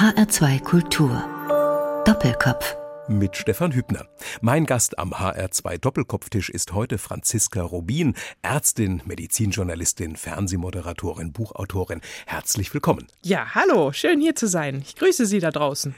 [0.00, 2.02] HR2 Kultur.
[2.06, 2.74] Doppelkopf
[3.08, 4.06] mit Stefan Hübner.
[4.40, 12.00] Mein Gast am HR2 Doppelkopftisch ist heute Franziska Rubin, Ärztin, Medizinjournalistin, Fernsehmoderatorin, Buchautorin.
[12.24, 13.08] Herzlich willkommen.
[13.22, 14.82] Ja, hallo, schön hier zu sein.
[14.86, 15.94] Ich grüße Sie da draußen.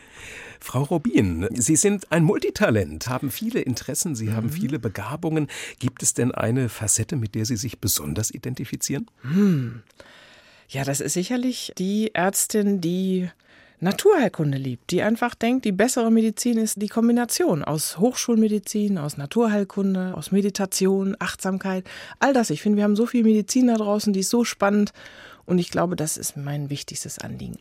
[0.59, 4.34] Frau Rubin, Sie sind ein Multitalent, haben viele Interessen, Sie mhm.
[4.34, 5.46] haben viele Begabungen.
[5.79, 9.09] Gibt es denn eine Facette, mit der Sie sich besonders identifizieren?
[9.21, 9.84] Hm.
[10.69, 13.30] Ja, das ist sicherlich die Ärztin, die
[13.83, 20.14] Naturheilkunde liebt, die einfach denkt, die bessere Medizin ist die Kombination aus Hochschulmedizin, aus Naturheilkunde,
[20.17, 21.85] aus Meditation, Achtsamkeit,
[22.21, 22.50] all das.
[22.50, 24.93] Ich finde, wir haben so viel Medizin da draußen, die ist so spannend.
[25.46, 27.58] Und ich glaube, das ist mein wichtigstes Anliegen.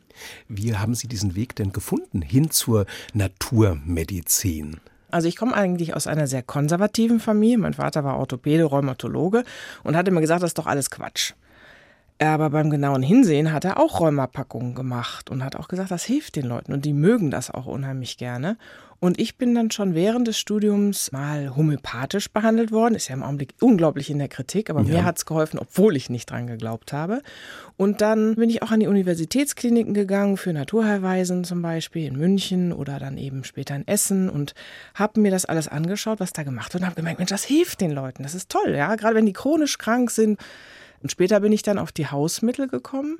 [0.47, 2.85] Wie haben Sie diesen Weg denn gefunden hin zur
[3.15, 4.79] Naturmedizin?
[5.09, 7.57] Also ich komme eigentlich aus einer sehr konservativen Familie.
[7.57, 9.43] Mein Vater war Orthopäde, Rheumatologe
[9.83, 11.33] und hat immer gesagt, das ist doch alles Quatsch.
[12.21, 16.35] Aber beim genauen Hinsehen hat er auch Rheumapackungen gemacht und hat auch gesagt, das hilft
[16.35, 18.57] den Leuten und die mögen das auch unheimlich gerne.
[18.99, 22.93] Und ich bin dann schon während des Studiums mal homöopathisch behandelt worden.
[22.93, 24.89] Ist ja im Augenblick unglaublich in der Kritik, aber ja.
[24.89, 27.23] mir hat es geholfen, obwohl ich nicht dran geglaubt habe.
[27.77, 32.71] Und dann bin ich auch an die Universitätskliniken gegangen, für Naturheilweisen zum Beispiel in München
[32.71, 34.53] oder dann eben später in Essen und
[34.93, 37.81] habe mir das alles angeschaut, was da gemacht wird und habe gemerkt, Mensch, das hilft
[37.81, 38.21] den Leuten.
[38.21, 38.95] Das ist toll, ja.
[38.95, 40.39] Gerade wenn die chronisch krank sind,
[41.01, 43.19] und später bin ich dann auf die Hausmittel gekommen,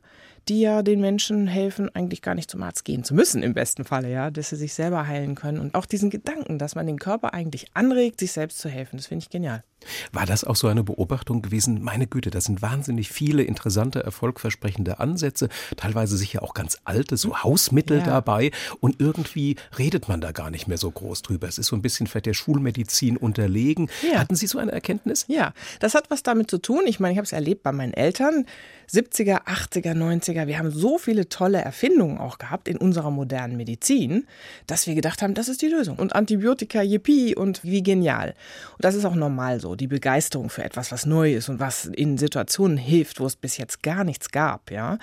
[0.52, 3.86] die ja den Menschen helfen, eigentlich gar nicht zum Arzt gehen zu müssen, im besten
[3.86, 5.62] Falle, ja, dass sie sich selber heilen können.
[5.62, 9.08] Und auch diesen Gedanken, dass man den Körper eigentlich anregt, sich selbst zu helfen, das
[9.08, 9.64] finde ich genial.
[10.12, 11.82] War das auch so eine Beobachtung gewesen?
[11.82, 17.44] Meine Güte, das sind wahnsinnig viele interessante, erfolgversprechende Ansätze, teilweise sicher auch ganz alte, so
[17.44, 18.06] Hausmittel ja.
[18.06, 18.52] dabei.
[18.80, 21.48] Und irgendwie redet man da gar nicht mehr so groß drüber.
[21.48, 23.90] Es ist so ein bisschen vielleicht der Schulmedizin unterlegen.
[24.02, 24.20] Ja.
[24.20, 25.26] Hatten Sie so eine Erkenntnis?
[25.28, 26.82] Ja, das hat was damit zu tun.
[26.86, 28.46] Ich meine, ich habe es erlebt bei meinen Eltern.
[28.92, 30.41] 70er, 80er, 90er.
[30.48, 34.28] Wir haben so viele tolle Erfindungen auch gehabt in unserer modernen Medizin,
[34.68, 35.98] dass wir gedacht haben, das ist die Lösung.
[35.98, 38.36] Und Antibiotika, yippie und wie genial.
[38.74, 39.76] Und das ist auch normal so.
[39.76, 43.58] Die Begeisterung für etwas, was neu ist und was in Situationen hilft, wo es bis
[43.58, 44.98] jetzt gar nichts gab, ja.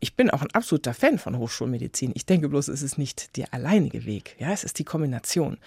[0.00, 2.12] Ich bin auch ein absoluter Fan von Hochschulmedizin.
[2.14, 4.36] Ich denke bloß, es ist nicht der alleinige Weg.
[4.38, 5.58] Ja, es ist die Kombination.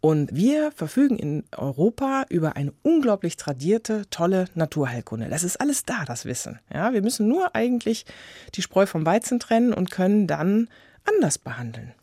[0.00, 5.28] Und wir verfügen in Europa über eine unglaublich tradierte, tolle Naturheilkunde.
[5.28, 6.60] Das ist alles da, das Wissen.
[6.72, 8.06] Ja, wir müssen nur eigentlich
[8.54, 10.68] die Spreu vom Weizen trennen und können dann
[11.04, 11.94] anders behandeln.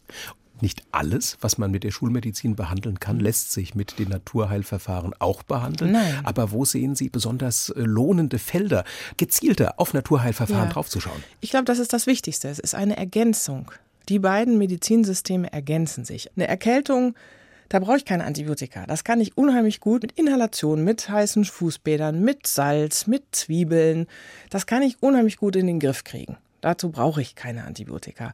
[0.61, 5.43] Nicht alles, was man mit der Schulmedizin behandeln kann, lässt sich mit den Naturheilverfahren auch
[5.43, 5.91] behandeln.
[5.91, 6.21] Nein.
[6.23, 8.85] Aber wo sehen Sie besonders äh, lohnende Felder,
[9.17, 10.73] gezielter auf Naturheilverfahren ja.
[10.73, 11.21] draufzuschauen?
[11.41, 12.47] Ich glaube, das ist das Wichtigste.
[12.47, 13.71] Es ist eine Ergänzung.
[14.07, 16.29] Die beiden Medizinsysteme ergänzen sich.
[16.35, 17.15] Eine Erkältung
[17.69, 18.85] da brauche ich keine Antibiotika.
[18.85, 24.07] Das kann ich unheimlich gut mit Inhalation, mit heißen Fußbädern, mit Salz, mit Zwiebeln.
[24.49, 26.37] Das kann ich unheimlich gut in den Griff kriegen.
[26.61, 28.33] Dazu brauche ich keine Antibiotika.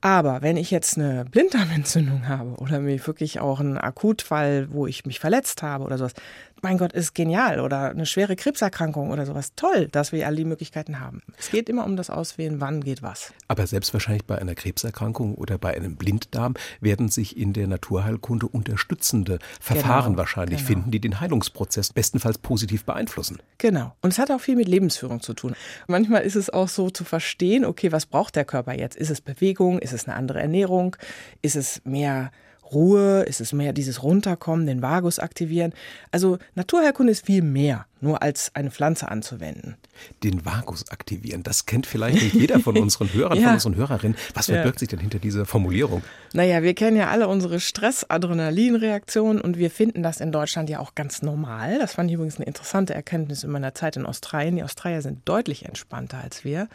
[0.00, 5.06] Aber wenn ich jetzt eine Blinddarmentzündung habe oder mir wirklich auch einen Akutfall, wo ich
[5.06, 6.14] mich verletzt habe oder sowas,
[6.62, 9.52] mein Gott, ist genial oder eine schwere Krebserkrankung oder sowas.
[9.56, 11.22] Toll, dass wir all die Möglichkeiten haben.
[11.38, 13.32] Es geht immer um das Auswählen, wann geht was.
[13.48, 18.46] Aber selbst wahrscheinlich bei einer Krebserkrankung oder bei einem Blinddarm werden sich in der Naturheilkunde
[18.46, 20.68] unterstützende Verfahren genau, wahrscheinlich genau.
[20.68, 23.38] finden, die den Heilungsprozess bestenfalls positiv beeinflussen.
[23.58, 23.94] Genau.
[24.00, 25.54] Und es hat auch viel mit Lebensführung zu tun.
[25.86, 28.96] Manchmal ist es auch so zu verstehen, okay, was braucht der Körper jetzt?
[28.96, 29.78] Ist es Bewegung?
[29.78, 30.96] Ist es eine andere Ernährung?
[31.42, 32.30] Ist es mehr
[32.72, 33.22] Ruhe?
[33.22, 35.72] Ist es mehr dieses Runterkommen, den Vagus aktivieren?
[36.10, 39.76] Also Naturheilkunde ist viel mehr, nur als eine Pflanze anzuwenden.
[40.22, 43.44] Den Vagus aktivieren, das kennt vielleicht nicht jeder von unseren Hörern, ja.
[43.44, 44.16] von unseren Hörerinnen.
[44.34, 44.80] Was verbirgt ja.
[44.80, 46.02] sich denn hinter dieser Formulierung?
[46.32, 50.94] Naja, wir kennen ja alle unsere Stress-Adrenalin-Reaktionen und wir finden das in Deutschland ja auch
[50.94, 51.78] ganz normal.
[51.78, 54.56] Das fand ich übrigens eine interessante Erkenntnis in meiner Zeit in Australien.
[54.56, 56.68] Die Australier sind deutlich entspannter als wir.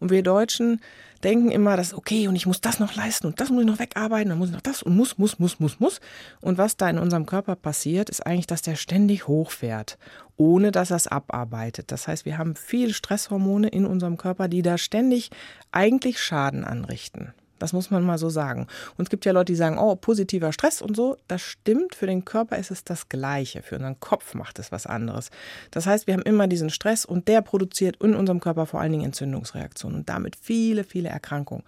[0.00, 0.80] Und wir Deutschen
[1.22, 3.66] denken immer, das ist okay und ich muss das noch leisten und das muss ich
[3.66, 6.00] noch wegarbeiten, dann muss ich noch das und muss, muss, muss, muss, muss.
[6.40, 9.98] Und was da in unserem Körper passiert, ist eigentlich, dass der ständig hochfährt,
[10.42, 11.92] ohne dass er es abarbeitet.
[11.92, 15.30] Das heißt, wir haben viele Stresshormone in unserem Körper, die da ständig
[15.70, 17.32] eigentlich Schaden anrichten.
[17.60, 18.66] Das muss man mal so sagen.
[18.96, 21.16] Und es gibt ja Leute, die sagen, oh, positiver Stress und so.
[21.28, 21.94] Das stimmt.
[21.94, 23.62] Für den Körper ist es das Gleiche.
[23.62, 25.30] Für unseren Kopf macht es was anderes.
[25.70, 28.90] Das heißt, wir haben immer diesen Stress und der produziert in unserem Körper vor allen
[28.90, 31.62] Dingen Entzündungsreaktionen und damit viele, viele Erkrankungen.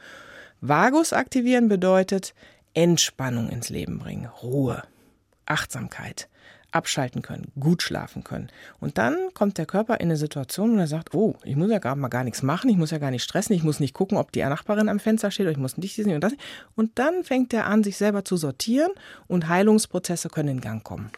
[0.61, 2.35] Vagus aktivieren bedeutet
[2.73, 4.83] Entspannung ins Leben bringen, Ruhe,
[5.47, 6.29] Achtsamkeit
[6.75, 8.49] abschalten können, gut schlafen können.
[8.81, 11.79] Und dann kommt der Körper in eine Situation, wo er sagt, oh, ich muss ja
[11.79, 14.19] gar mal gar nichts machen, ich muss ja gar nicht stressen, ich muss nicht gucken,
[14.19, 16.35] ob die Nachbarin am Fenster steht oder ich muss nicht dies und das.
[16.75, 18.91] Und dann fängt er an, sich selber zu sortieren
[19.29, 21.11] und Heilungsprozesse können in Gang kommen.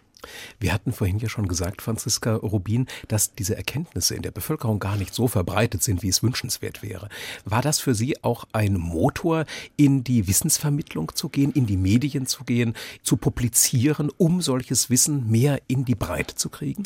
[0.58, 4.96] Wir hatten vorhin ja schon gesagt, Franziska Rubin, dass diese Erkenntnisse in der Bevölkerung gar
[4.96, 7.08] nicht so verbreitet sind, wie es wünschenswert wäre.
[7.44, 9.44] War das für Sie auch ein Motor,
[9.76, 15.30] in die Wissensvermittlung zu gehen, in die Medien zu gehen, zu publizieren, um solches Wissen
[15.30, 16.84] mehr in die Breite zu kriegen?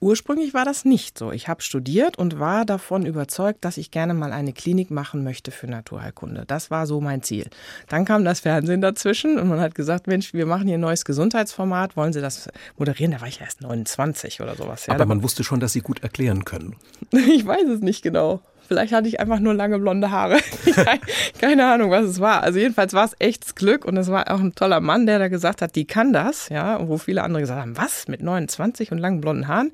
[0.00, 1.32] Ursprünglich war das nicht so.
[1.32, 5.50] Ich habe studiert und war davon überzeugt, dass ich gerne mal eine Klinik machen möchte
[5.50, 6.44] für Naturheilkunde.
[6.46, 7.48] Das war so mein Ziel.
[7.88, 11.04] Dann kam das Fernsehen dazwischen und man hat gesagt, Mensch, wir machen hier ein neues
[11.04, 13.12] Gesundheitsformat, wollen Sie das moderieren?
[13.12, 14.86] Da war ich erst 29 oder sowas.
[14.86, 16.76] Ja, Aber man wusste schon, dass Sie gut erklären können.
[17.10, 18.40] ich weiß es nicht genau.
[18.66, 20.38] Vielleicht hatte ich einfach nur lange blonde Haare.
[21.40, 22.42] Keine Ahnung, was es war.
[22.42, 25.28] Also jedenfalls war es echtes Glück und es war auch ein toller Mann, der da
[25.28, 28.98] gesagt hat, die kann das, ja, wo viele andere gesagt haben, was mit 29 und
[28.98, 29.72] langen blonden Haaren?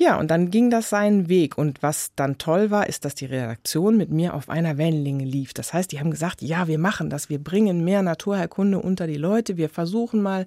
[0.00, 1.58] Ja, und dann ging das seinen Weg.
[1.58, 5.52] Und was dann toll war, ist, dass die Redaktion mit mir auf einer Wellenlänge lief.
[5.52, 9.18] Das heißt, die haben gesagt, ja, wir machen das, wir bringen mehr Naturheilkunde unter die
[9.18, 10.46] Leute, wir versuchen mal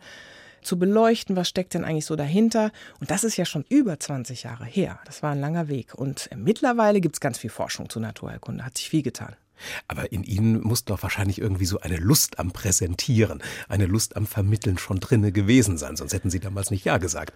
[0.64, 2.72] zu beleuchten, was steckt denn eigentlich so dahinter.
[3.00, 5.00] Und das ist ja schon über 20 Jahre her.
[5.06, 5.96] Das war ein langer Weg.
[5.96, 9.36] Und mittlerweile gibt es ganz viel Forschung zu Naturheilkunde, hat sich viel getan.
[9.88, 14.26] Aber in Ihnen muss doch wahrscheinlich irgendwie so eine Lust am Präsentieren, eine Lust am
[14.26, 17.34] Vermitteln schon drinne gewesen sein, sonst hätten Sie damals nicht Ja gesagt.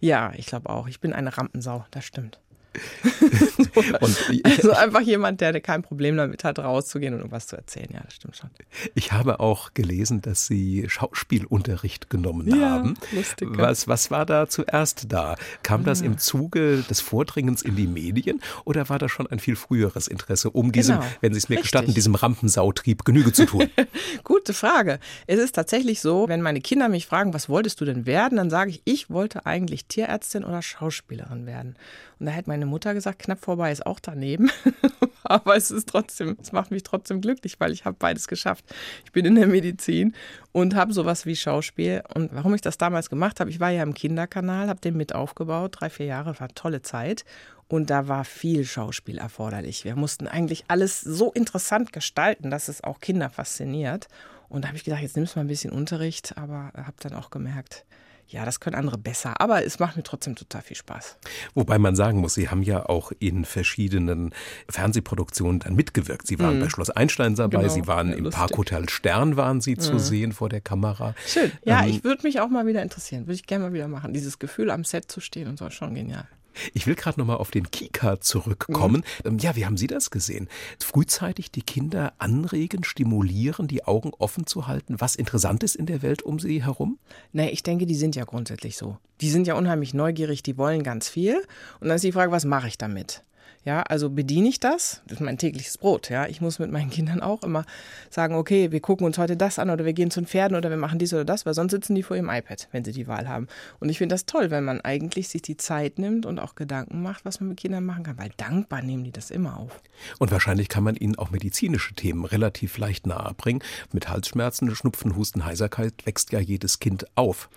[0.00, 0.88] Ja, ich glaube auch.
[0.88, 2.40] Ich bin eine Rampensau, das stimmt.
[4.44, 7.88] also einfach jemand, der kein Problem damit hat, rauszugehen und irgendwas zu erzählen.
[7.92, 8.50] Ja, das stimmt schon.
[8.94, 12.94] Ich habe auch gelesen, dass Sie Schauspielunterricht genommen ja, haben.
[13.12, 13.48] Lustig.
[13.52, 15.36] Was, was war da zuerst da?
[15.62, 19.56] Kam das im Zuge des Vordringens in die Medien oder war das schon ein viel
[19.56, 21.08] früheres Interesse, um diesem, genau.
[21.20, 21.72] wenn Sie es mir Richtig.
[21.72, 23.68] gestatten, diesem Rampensautrieb Genüge zu tun?
[24.24, 24.98] Gute Frage.
[25.26, 28.50] Es ist tatsächlich so, wenn meine Kinder mich fragen, was wolltest du denn werden, dann
[28.50, 31.76] sage ich, ich wollte eigentlich Tierärztin oder Schauspielerin werden.
[32.18, 34.50] Und da hätte meine Mutter gesagt, knapp vorbei ist auch daneben.
[35.22, 38.66] Aber es ist trotzdem, es macht mich trotzdem glücklich, weil ich habe beides geschafft.
[39.06, 40.14] Ich bin in der Medizin
[40.52, 42.02] und habe sowas wie Schauspiel.
[42.14, 45.14] Und warum ich das damals gemacht habe, ich war ja im Kinderkanal, habe den mit
[45.14, 47.24] aufgebaut, drei, vier Jahre, war tolle Zeit.
[47.66, 49.84] Und da war viel Schauspiel erforderlich.
[49.84, 54.08] Wir mussten eigentlich alles so interessant gestalten, dass es auch Kinder fasziniert.
[54.50, 57.14] Und da habe ich gedacht, jetzt nimmst du mal ein bisschen Unterricht, aber habe dann
[57.14, 57.86] auch gemerkt,
[58.30, 61.16] ja, das können andere besser, aber es macht mir trotzdem total viel Spaß.
[61.54, 64.32] Wobei man sagen muss, Sie haben ja auch in verschiedenen
[64.68, 66.26] Fernsehproduktionen dann mitgewirkt.
[66.26, 66.62] Sie waren mhm.
[66.62, 67.72] bei Schloss Einstein dabei, genau.
[67.72, 68.30] Sie waren ja, im.
[68.30, 69.80] Parkhotel Stern, waren Sie mhm.
[69.80, 71.14] zu sehen vor der Kamera.
[71.26, 71.50] Schön.
[71.64, 74.12] Ja, ähm, ich würde mich auch mal wieder interessieren, würde ich gerne mal wieder machen.
[74.12, 76.28] Dieses Gefühl, am Set zu stehen und so, schon genial.
[76.74, 79.04] Ich will gerade nochmal auf den Kika zurückkommen.
[79.24, 79.38] Mhm.
[79.38, 80.48] Ja, wie haben Sie das gesehen?
[80.78, 86.02] Frühzeitig die Kinder anregen, stimulieren, die Augen offen zu halten, was interessant ist in der
[86.02, 86.98] Welt um sie herum?
[87.32, 88.98] Nee, ich denke, die sind ja grundsätzlich so.
[89.20, 91.36] Die sind ja unheimlich neugierig, die wollen ganz viel.
[91.80, 93.22] Und dann ist die Frage, was mache ich damit?
[93.62, 95.02] Ja, also bediene ich das?
[95.04, 96.08] Das ist mein tägliches Brot.
[96.08, 97.66] Ja, ich muss mit meinen Kindern auch immer
[98.08, 100.70] sagen, okay, wir gucken uns heute das an oder wir gehen zu den Pferden oder
[100.70, 103.06] wir machen dies oder das, weil sonst sitzen die vor ihrem iPad, wenn sie die
[103.06, 103.48] Wahl haben.
[103.78, 107.02] Und ich finde das toll, wenn man eigentlich sich die Zeit nimmt und auch Gedanken
[107.02, 109.78] macht, was man mit Kindern machen kann, weil dankbar nehmen die das immer auf.
[110.18, 113.62] Und wahrscheinlich kann man ihnen auch medizinische Themen relativ leicht nahebringen.
[113.92, 117.50] Mit Halsschmerzen, Schnupfen, Husten, Heiserkeit wächst ja jedes Kind auf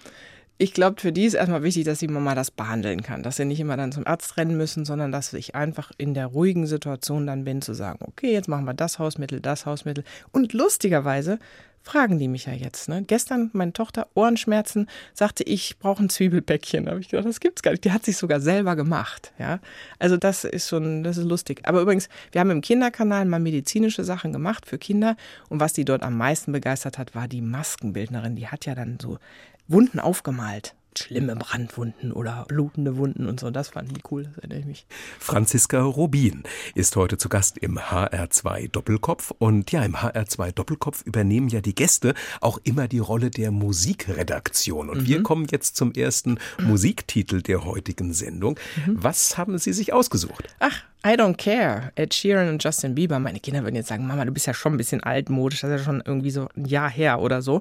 [0.64, 3.44] ich glaube, für die ist erstmal wichtig, dass die Mama das behandeln kann, dass sie
[3.44, 7.28] nicht immer dann zum Arzt rennen müssen, sondern dass ich einfach in der ruhigen Situation
[7.28, 10.06] dann bin, zu sagen, okay, jetzt machen wir das Hausmittel, das Hausmittel.
[10.32, 11.38] Und lustigerweise
[11.82, 12.88] fragen die mich ja jetzt.
[12.88, 13.04] Ne?
[13.06, 16.86] Gestern meine Tochter Ohrenschmerzen sagte, ich brauche ein Zwiebelbäckchen.
[16.86, 17.84] Da habe ich gedacht, das gibt's gar nicht.
[17.84, 19.34] Die hat sich sogar selber gemacht.
[19.38, 19.60] Ja,
[20.00, 21.60] also das ist schon, das ist lustig.
[21.66, 25.18] Aber übrigens, wir haben im Kinderkanal mal medizinische Sachen gemacht für Kinder
[25.50, 28.38] und was die dort am meisten begeistert hat, war die Maskenbildnerin.
[28.38, 29.20] Die hat ja dann so
[29.68, 30.76] Wunden aufgemalt.
[30.96, 33.50] Schlimme Brandwunden oder blutende Wunden und so.
[33.50, 34.86] Das fand ich cool, das erinnere ich mich.
[35.20, 36.44] Franziska Rubin
[36.76, 39.32] ist heute zu Gast im HR2 Doppelkopf.
[39.40, 44.90] Und ja, im HR2 Doppelkopf übernehmen ja die Gäste auch immer die Rolle der Musikredaktion.
[44.90, 45.08] Und mhm.
[45.08, 48.60] wir kommen jetzt zum ersten Musiktitel der heutigen Sendung.
[48.86, 48.98] Mhm.
[49.02, 50.56] Was haben Sie sich ausgesucht?
[50.60, 53.20] Ach, I Don't Care, Ed Sheeran und Justin Bieber.
[53.20, 55.80] Meine Kinder würden jetzt sagen, Mama, du bist ja schon ein bisschen altmodisch, das ist
[55.80, 57.60] ja schon irgendwie so ein Jahr her oder so.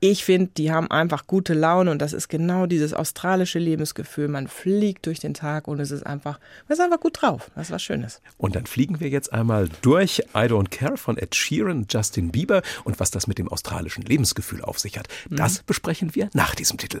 [0.00, 4.28] Ich finde, die haben einfach gute Laune und das ist genau dieses australische Lebensgefühl.
[4.28, 7.50] Man fliegt durch den Tag und es ist einfach, man ist einfach gut drauf.
[7.54, 8.22] Das ist was Schönes.
[8.38, 12.62] Und dann fliegen wir jetzt einmal durch I Don't Care von Ed Sheeran, Justin Bieber
[12.84, 15.08] und was das mit dem australischen Lebensgefühl auf sich hat.
[15.28, 15.66] Das mhm.
[15.66, 17.00] besprechen wir nach diesem Titel.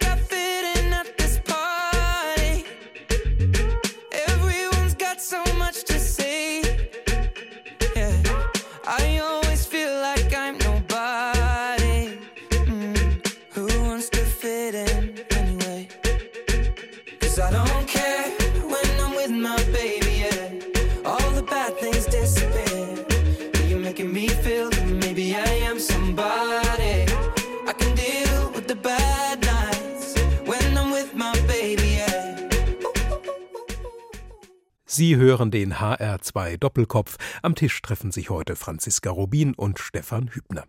[34.93, 37.15] Sie hören den HR2 Doppelkopf.
[37.43, 40.65] Am Tisch treffen sich heute Franziska Rubin und Stefan Hübner.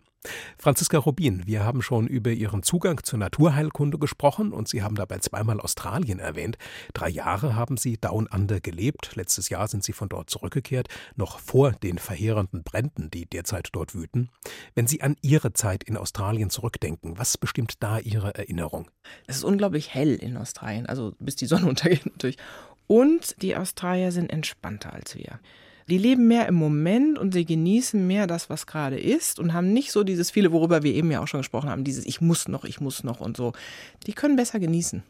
[0.57, 5.17] Franziska Rubin, wir haben schon über Ihren Zugang zur Naturheilkunde gesprochen und Sie haben dabei
[5.19, 6.57] zweimal Australien erwähnt.
[6.93, 9.15] Drei Jahre haben Sie Down Under gelebt.
[9.15, 10.87] Letztes Jahr sind Sie von dort zurückgekehrt,
[11.17, 14.29] noch vor den verheerenden Bränden, die derzeit dort wüten.
[14.73, 18.89] Wenn Sie an Ihre Zeit in Australien zurückdenken, was bestimmt da Ihre Erinnerung?
[19.27, 22.37] Es ist unglaublich hell in Australien, also bis die Sonne untergeht natürlich.
[22.87, 25.39] Und die Australier sind entspannter als wir.
[25.89, 29.73] Die leben mehr im Moment und sie genießen mehr das, was gerade ist und haben
[29.73, 32.47] nicht so dieses viele, worüber wir eben ja auch schon gesprochen haben, dieses Ich muss
[32.47, 33.53] noch, ich muss noch und so.
[34.07, 35.03] Die können besser genießen.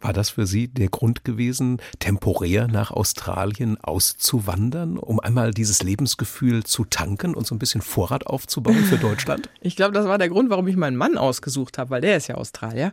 [0.00, 6.64] War das für Sie der Grund gewesen, temporär nach Australien auszuwandern, um einmal dieses Lebensgefühl
[6.64, 9.50] zu tanken und so ein bisschen Vorrat aufzubauen für Deutschland?
[9.60, 12.28] Ich glaube, das war der Grund, warum ich meinen Mann ausgesucht habe, weil der ist
[12.28, 12.92] ja Australier.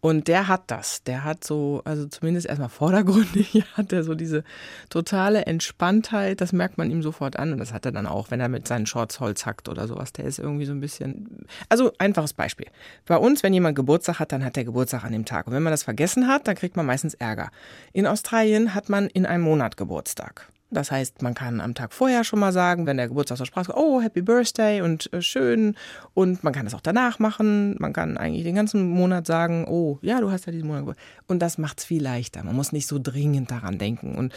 [0.00, 1.02] Und der hat das.
[1.02, 4.44] Der hat so, also zumindest erstmal vordergründig, hat er so diese
[4.88, 6.40] totale Entspanntheit.
[6.40, 7.52] Das merkt man ihm sofort an.
[7.52, 10.12] Und das hat er dann auch, wenn er mit seinen Shorts Holz hackt oder sowas.
[10.12, 11.46] Der ist irgendwie so ein bisschen.
[11.68, 12.66] Also einfaches Beispiel.
[13.06, 15.46] Bei uns, wenn jemand Geburtstag hat, dann hat der Geburtstag an dem Tag.
[15.46, 17.50] Und wenn man das vergessen hat, dann kriegt man meistens Ärger.
[17.92, 20.50] In Australien hat man in einem Monat Geburtstag.
[20.72, 23.72] Das heißt, man kann am Tag vorher schon mal sagen, wenn der Geburtstag zur Sprache
[23.74, 25.74] oh, Happy Birthday und äh, schön.
[26.14, 27.74] Und man kann das auch danach machen.
[27.80, 31.06] Man kann eigentlich den ganzen Monat sagen, oh, ja, du hast ja diesen Monat Geburtstag.
[31.26, 32.44] Und das macht es viel leichter.
[32.44, 34.16] Man muss nicht so dringend daran denken.
[34.16, 34.32] Und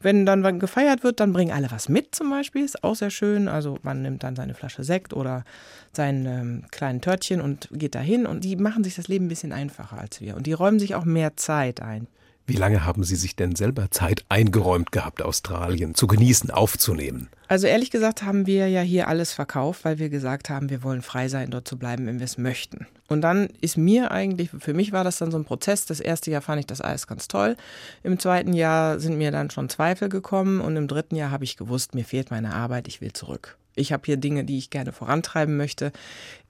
[0.00, 2.64] wenn dann gefeiert wird, dann bringen alle was mit zum Beispiel.
[2.64, 3.48] Ist auch sehr schön.
[3.48, 5.44] Also man nimmt dann seine Flasche Sekt oder
[5.92, 8.26] sein ähm, kleinen Törtchen und geht dahin.
[8.26, 10.36] Und die machen sich das Leben ein bisschen einfacher als wir.
[10.36, 12.08] Und die räumen sich auch mehr Zeit ein.
[12.48, 17.28] Wie lange haben Sie sich denn selber Zeit eingeräumt gehabt, Australien zu genießen, aufzunehmen?
[17.46, 21.02] Also ehrlich gesagt haben wir ja hier alles verkauft, weil wir gesagt haben, wir wollen
[21.02, 22.86] frei sein, dort zu bleiben, wenn wir es möchten.
[23.06, 25.84] Und dann ist mir eigentlich, für mich war das dann so ein Prozess.
[25.84, 27.54] Das erste Jahr fand ich das alles ganz toll.
[28.02, 31.58] Im zweiten Jahr sind mir dann schon Zweifel gekommen und im dritten Jahr habe ich
[31.58, 33.58] gewusst, mir fehlt meine Arbeit, ich will zurück.
[33.74, 35.92] Ich habe hier Dinge, die ich gerne vorantreiben möchte.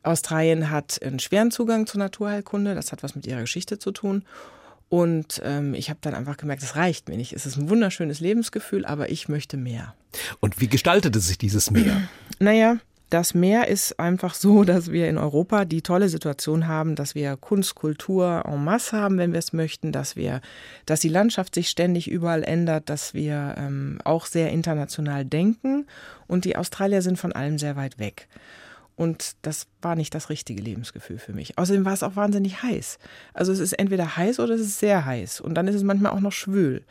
[0.04, 4.22] Australien hat einen schweren Zugang zur Naturheilkunde, das hat was mit ihrer Geschichte zu tun.
[4.88, 7.32] Und ähm, ich habe dann einfach gemerkt, es reicht mir nicht.
[7.34, 9.94] Es ist ein wunderschönes Lebensgefühl, aber ich möchte mehr.
[10.40, 12.02] Und wie gestaltete sich dieses Meer?
[12.40, 12.76] Naja,
[13.10, 17.36] das Meer ist einfach so, dass wir in Europa die tolle Situation haben, dass wir
[17.36, 20.42] Kunst, Kultur en masse haben, wenn wir es möchten, dass wir,
[20.84, 25.86] dass die Landschaft sich ständig überall ändert, dass wir ähm, auch sehr international denken
[26.26, 28.28] und die Australier sind von allem sehr weit weg.
[28.98, 31.56] Und das war nicht das richtige Lebensgefühl für mich.
[31.56, 32.98] Außerdem war es auch wahnsinnig heiß.
[33.32, 35.40] Also es ist entweder heiß oder es ist sehr heiß.
[35.40, 36.82] Und dann ist es manchmal auch noch schwül.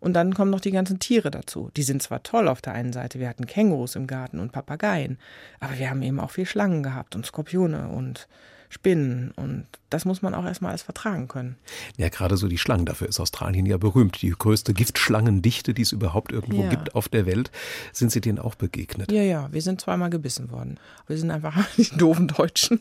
[0.00, 1.70] Und dann kommen noch die ganzen Tiere dazu.
[1.76, 5.18] Die sind zwar toll auf der einen Seite, wir hatten Kängurus im Garten und Papageien,
[5.60, 8.26] aber wir haben eben auch viel Schlangen gehabt und Skorpione und
[8.72, 9.32] Spinnen.
[9.36, 11.56] Und das muss man auch erstmal alles vertragen können.
[11.98, 12.86] Ja, gerade so die Schlangen.
[12.86, 14.22] Dafür ist Australien ja berühmt.
[14.22, 16.70] Die größte Giftschlangendichte, die es überhaupt irgendwo ja.
[16.70, 17.50] gibt auf der Welt.
[17.92, 19.12] Sind Sie denen auch begegnet?
[19.12, 19.52] Ja, ja.
[19.52, 20.80] Wir sind zweimal gebissen worden.
[21.06, 22.80] Wir sind einfach die doofen Deutschen.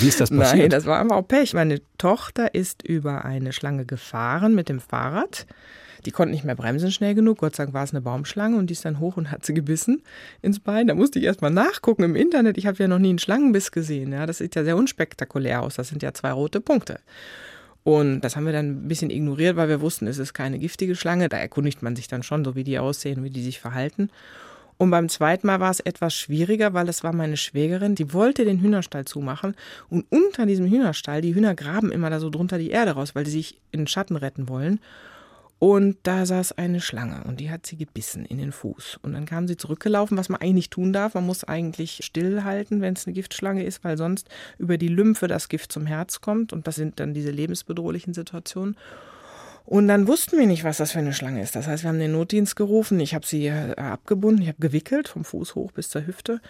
[0.00, 0.58] Wie ist das passiert?
[0.58, 1.52] Nein, das war einfach auch Pech.
[1.52, 5.46] Meine Tochter ist über eine Schlange gefahren mit dem Fahrrad.
[6.06, 7.38] Die konnte nicht mehr bremsen schnell genug.
[7.38, 9.54] Gott sei Dank war es eine Baumschlange und die ist dann hoch und hat sie
[9.54, 10.02] gebissen
[10.42, 10.86] ins Bein.
[10.86, 12.58] Da musste ich erst mal nachgucken im Internet.
[12.58, 14.12] Ich habe ja noch nie einen Schlangenbiss gesehen.
[14.12, 15.76] Ja, das sieht ja sehr unspektakulär aus.
[15.76, 17.00] Das sind ja zwei rote Punkte.
[17.84, 20.94] Und das haben wir dann ein bisschen ignoriert, weil wir wussten, es ist keine giftige
[20.94, 21.28] Schlange.
[21.28, 24.10] Da erkundigt man sich dann schon, so wie die aussehen, wie die sich verhalten.
[24.78, 28.44] Und beim zweiten Mal war es etwas schwieriger, weil es war meine Schwägerin, die wollte
[28.44, 29.56] den Hühnerstall zumachen.
[29.88, 33.24] Und unter diesem Hühnerstall, die Hühner graben immer da so drunter die Erde raus, weil
[33.24, 34.80] die sich in den Schatten retten wollen.
[35.60, 39.00] Und da saß eine Schlange und die hat sie gebissen in den Fuß.
[39.02, 41.14] Und dann kam sie zurückgelaufen, was man eigentlich nicht tun darf.
[41.14, 45.48] Man muss eigentlich stillhalten, wenn es eine Giftschlange ist, weil sonst über die Lymphe das
[45.48, 46.52] Gift zum Herz kommt.
[46.52, 48.76] Und das sind dann diese lebensbedrohlichen Situationen.
[49.64, 51.56] Und dann wussten wir nicht, was das für eine Schlange ist.
[51.56, 53.00] Das heißt, wir haben den Notdienst gerufen.
[53.00, 56.40] Ich habe sie abgebunden, ich habe gewickelt, vom Fuß hoch bis zur Hüfte.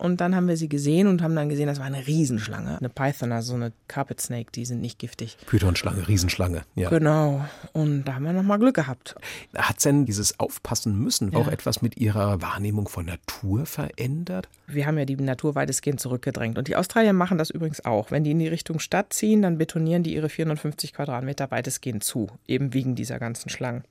[0.00, 2.78] Und dann haben wir sie gesehen und haben dann gesehen, das war eine Riesenschlange.
[2.78, 5.36] Eine Python, also eine Carpet Snake, die sind nicht giftig.
[5.46, 6.88] Pythonschlange, Riesenschlange, ja.
[6.88, 7.44] Genau.
[7.72, 9.14] Und da haben wir nochmal Glück gehabt.
[9.54, 11.38] Hat denn dieses Aufpassen müssen ja.
[11.38, 14.48] auch etwas mit Ihrer Wahrnehmung von Natur verändert?
[14.66, 16.56] Wir haben ja die Natur weitestgehend zurückgedrängt.
[16.56, 18.10] Und die Australier machen das übrigens auch.
[18.10, 22.28] Wenn die in die Richtung Stadt ziehen, dann betonieren die ihre 450 Quadratmeter weitestgehend zu.
[22.46, 23.84] Eben wegen dieser ganzen Schlangen.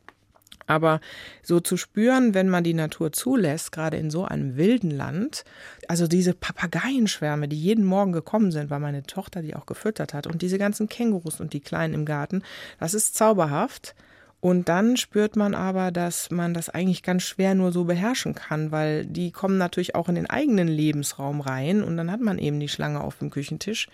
[0.70, 1.01] Aber
[1.41, 5.44] so zu spüren, wenn man die Natur zulässt, gerade in so einem wilden Land,
[5.88, 10.27] also diese Papageienschwärme, die jeden Morgen gekommen sind, weil meine Tochter die auch gefüttert hat,
[10.27, 12.44] und diese ganzen Kängurus und die Kleinen im Garten,
[12.79, 13.96] das ist zauberhaft.
[14.41, 18.72] Und dann spürt man aber, dass man das eigentlich ganz schwer nur so beherrschen kann,
[18.72, 22.60] weil die kommen natürlich auch in den eigenen Lebensraum rein und dann hat man eben
[22.60, 23.88] die Schlange auf dem Küchentisch.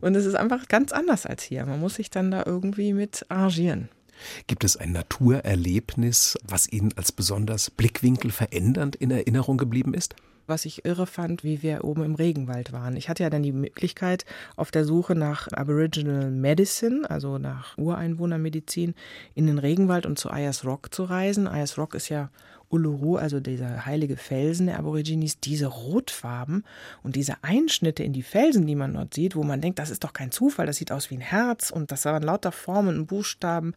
[0.00, 1.66] Und es ist einfach ganz anders als hier.
[1.66, 3.88] Man muss sich dann da irgendwie mit arrangieren.
[4.46, 10.14] Gibt es ein Naturerlebnis, was Ihnen als besonders blickwinkelverändernd in Erinnerung geblieben ist?
[10.46, 12.96] was ich irre fand, wie wir oben im Regenwald waren.
[12.96, 14.24] Ich hatte ja dann die Möglichkeit,
[14.56, 18.94] auf der Suche nach Aboriginal Medicine, also nach Ureinwohnermedizin,
[19.34, 21.46] in den Regenwald und zu Ayers Rock zu reisen.
[21.46, 22.30] Ayers Rock ist ja
[22.68, 26.64] Uluru, also dieser heilige Felsen der Aborigines, diese Rotfarben
[27.02, 30.04] und diese Einschnitte in die Felsen, die man dort sieht, wo man denkt, das ist
[30.04, 33.06] doch kein Zufall, das sieht aus wie ein Herz und das waren lauter Formen und
[33.06, 33.74] Buchstaben.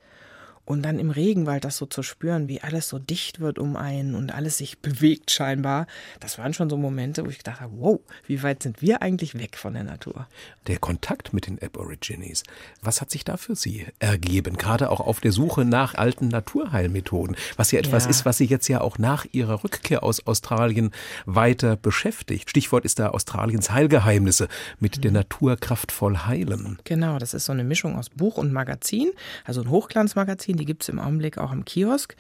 [0.66, 4.16] Und dann im Regenwald das so zu spüren, wie alles so dicht wird um einen
[4.16, 5.86] und alles sich bewegt scheinbar,
[6.20, 9.58] das waren schon so Momente, wo ich dachte, wow, wie weit sind wir eigentlich weg
[9.58, 10.28] von der Natur?
[10.68, 12.44] Der Kontakt mit den Aborigines,
[12.82, 14.58] was hat sich da für Sie ergeben?
[14.58, 18.10] Gerade auch auf der Suche nach alten Naturheilmethoden, was ja etwas ja.
[18.10, 20.92] ist, was Sie jetzt ja auch nach Ihrer Rückkehr aus Australien
[21.26, 22.50] weiter beschäftigt.
[22.50, 24.48] Stichwort ist da Australiens Heilgeheimnisse
[24.80, 26.80] mit der Natur kraftvoll heilen.
[26.86, 29.12] Genau, das ist so eine Mischung aus Buch und Magazin,
[29.44, 32.16] also ein Hochglanzmagazin Magazin, die gibt es im Augenblick auch im Kiosk.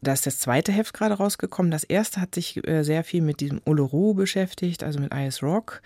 [0.00, 1.70] Da ist das zweite Heft gerade rausgekommen.
[1.70, 5.80] Das erste hat sich äh, sehr viel mit diesem Uluru beschäftigt, also mit Ice Rock,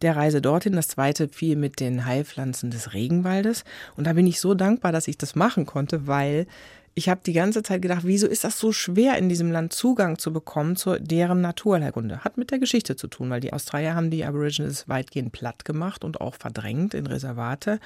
[0.00, 0.74] der Reise dorthin.
[0.74, 3.64] Das zweite viel mit den Heilpflanzen des Regenwaldes.
[3.96, 6.46] Und da bin ich so dankbar, dass ich das machen konnte, weil
[6.98, 10.18] ich habe die ganze Zeit gedacht, wieso ist das so schwer, in diesem Land Zugang
[10.18, 12.24] zu bekommen zu deren Naturheilkunde?
[12.24, 16.02] Hat mit der Geschichte zu tun, weil die Australier haben die Aborigines weitgehend platt gemacht
[16.02, 17.78] und auch verdrängt in Reservate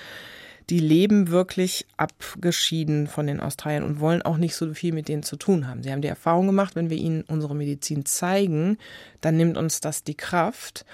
[0.70, 5.24] die leben wirklich abgeschieden von den Australiern und wollen auch nicht so viel mit denen
[5.24, 5.82] zu tun haben.
[5.82, 8.78] Sie haben die Erfahrung gemacht, wenn wir ihnen unsere Medizin zeigen,
[9.20, 10.86] dann nimmt uns das die Kraft.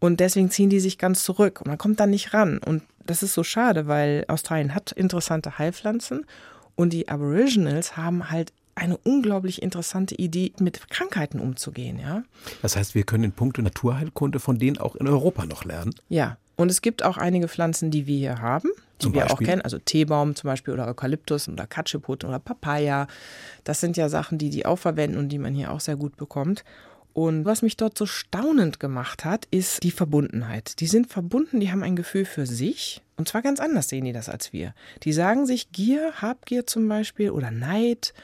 [0.00, 1.60] Und deswegen ziehen die sich ganz zurück.
[1.60, 2.58] Und man kommt da nicht ran.
[2.58, 6.26] Und das ist so schade, weil Australien hat interessante Heilpflanzen
[6.74, 12.22] und die Aboriginals haben halt eine unglaublich interessante Idee, mit Krankheiten umzugehen, ja.
[12.62, 15.94] Das heißt, wir können in puncto Naturheilkunde von denen auch in Europa noch lernen?
[16.08, 16.38] Ja.
[16.56, 18.68] Und es gibt auch einige Pflanzen, die wir hier haben,
[19.00, 19.46] die zum wir Beispiel?
[19.46, 23.08] auch kennen, also Teebaum zum Beispiel oder Eukalyptus oder Katscheput oder Papaya.
[23.64, 26.16] Das sind ja Sachen, die die auch verwenden und die man hier auch sehr gut
[26.16, 26.64] bekommt.
[27.14, 30.80] Und was mich dort so staunend gemacht hat, ist die Verbundenheit.
[30.80, 34.12] Die sind verbunden, die haben ein Gefühl für sich und zwar ganz anders sehen die
[34.12, 34.74] das als wir.
[35.04, 38.14] Die sagen sich, Gier, Habgier zum Beispiel oder Neid,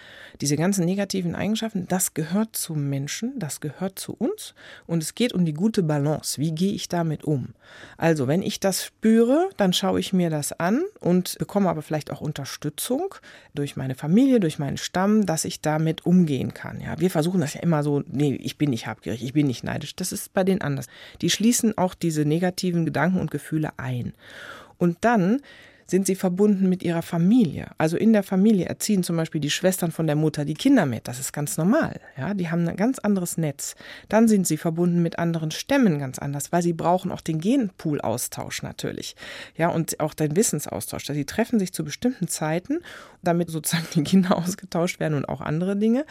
[0.41, 4.57] diese ganzen negativen Eigenschaften, das gehört zum Menschen, das gehört zu uns
[4.89, 6.41] und es geht um die gute Balance.
[6.41, 7.55] Wie gehe ich damit um?
[7.97, 12.11] Also, wenn ich das spüre, dann schaue ich mir das an und bekomme aber vielleicht
[12.11, 13.15] auch Unterstützung
[13.55, 16.81] durch meine Familie, durch meinen Stamm, dass ich damit umgehen kann.
[16.81, 19.63] Ja, wir versuchen das ja immer so, nee, ich bin nicht habgierig, ich bin nicht
[19.63, 19.95] neidisch.
[19.95, 20.89] Das ist bei denen anders.
[21.21, 24.15] Die schließen auch diese negativen Gedanken und Gefühle ein.
[24.79, 25.43] Und dann
[25.91, 27.71] sind sie verbunden mit ihrer Familie.
[27.79, 31.09] Also in der Familie erziehen zum Beispiel die Schwestern von der Mutter die Kinder mit.
[31.09, 31.99] Das ist ganz normal.
[32.19, 33.75] Ja, die haben ein ganz anderes Netz.
[34.11, 38.63] Dann sind sie verbunden mit anderen Stämmen ganz anders, weil sie brauchen auch den Genpool-Austausch
[38.63, 39.17] natürlich.
[39.57, 41.07] Ja, und auch den Wissensaustausch.
[41.07, 42.81] Sie treffen sich zu bestimmten Zeiten,
[43.23, 46.05] damit sozusagen die Kinder ausgetauscht werden und auch andere Dinge.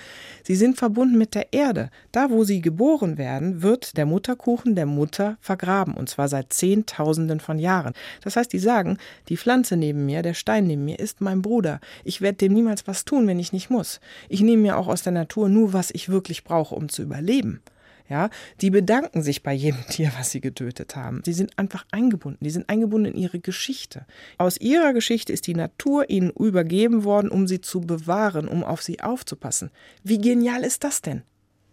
[0.44, 1.92] Sie sind verbunden mit der Erde.
[2.12, 5.94] Da, wo sie geboren werden, wird der Mutterkuchen der Mutter vergraben.
[5.94, 7.94] Und zwar seit Zehntausenden von Jahren.
[8.24, 8.98] Das heißt, die sagen,
[9.30, 11.80] die Pflanze Pflanze neben mir, der Stein neben mir, ist mein Bruder.
[12.06, 14.00] Ich werde dem niemals was tun, wenn ich nicht muss.
[14.30, 17.62] Ich nehme mir auch aus der Natur nur, was ich wirklich brauche, um zu überleben.
[18.10, 18.30] Ja,
[18.62, 21.22] die bedanken sich bei jedem Tier, was sie getötet haben.
[21.26, 22.42] Sie sind einfach eingebunden.
[22.42, 24.06] Die sind eingebunden in ihre Geschichte.
[24.38, 28.82] Aus ihrer Geschichte ist die Natur ihnen übergeben worden, um sie zu bewahren, um auf
[28.82, 29.72] sie aufzupassen.
[30.04, 31.24] Wie genial ist das denn?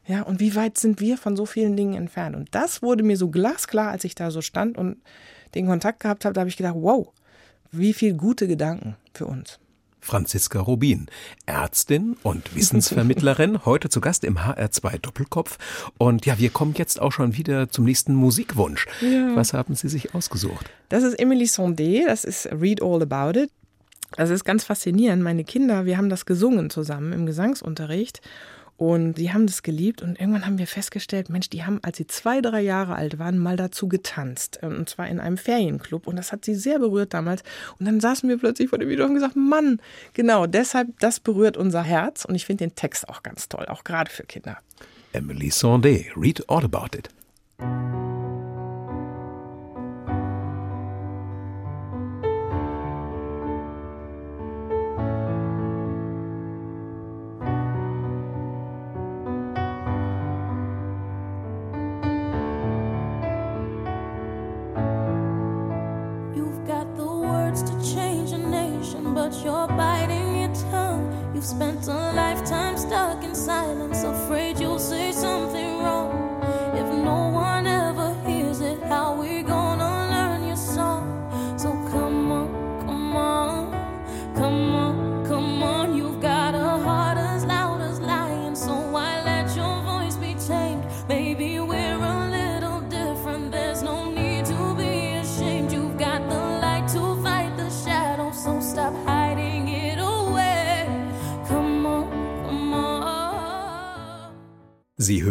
[0.08, 2.34] Ja, und wie weit sind wir von so vielen Dingen entfernt?
[2.34, 4.96] Und das wurde mir so glasklar, als ich da so stand und
[5.54, 7.12] den Kontakt gehabt habe, da habe ich gedacht, wow,
[7.78, 9.58] wie viel gute Gedanken für uns.
[10.04, 11.06] Franziska Rubin,
[11.46, 15.58] Ärztin und Wissensvermittlerin, heute zu Gast im HR2 Doppelkopf.
[15.96, 18.86] Und ja, wir kommen jetzt auch schon wieder zum nächsten Musikwunsch.
[19.00, 19.34] Ja.
[19.34, 20.70] Was haben Sie sich ausgesucht?
[20.90, 23.50] Das ist Emily Sondé, das ist Read All About It.
[24.16, 25.22] Das ist ganz faszinierend.
[25.22, 28.20] Meine Kinder, wir haben das gesungen zusammen im Gesangsunterricht.
[28.76, 32.06] Und die haben das geliebt und irgendwann haben wir festgestellt, Mensch, die haben, als sie
[32.08, 34.58] zwei, drei Jahre alt waren, mal dazu getanzt.
[34.62, 36.06] Ähm, und zwar in einem Ferienclub.
[36.06, 37.42] Und das hat sie sehr berührt damals.
[37.78, 39.80] Und dann saßen wir plötzlich vor dem Video und haben gesagt, Mann,
[40.12, 42.24] genau, deshalb, das berührt unser Herz.
[42.24, 44.58] Und ich finde den Text auch ganz toll, auch gerade für Kinder.
[45.12, 47.08] Emily Sondé, read all about it.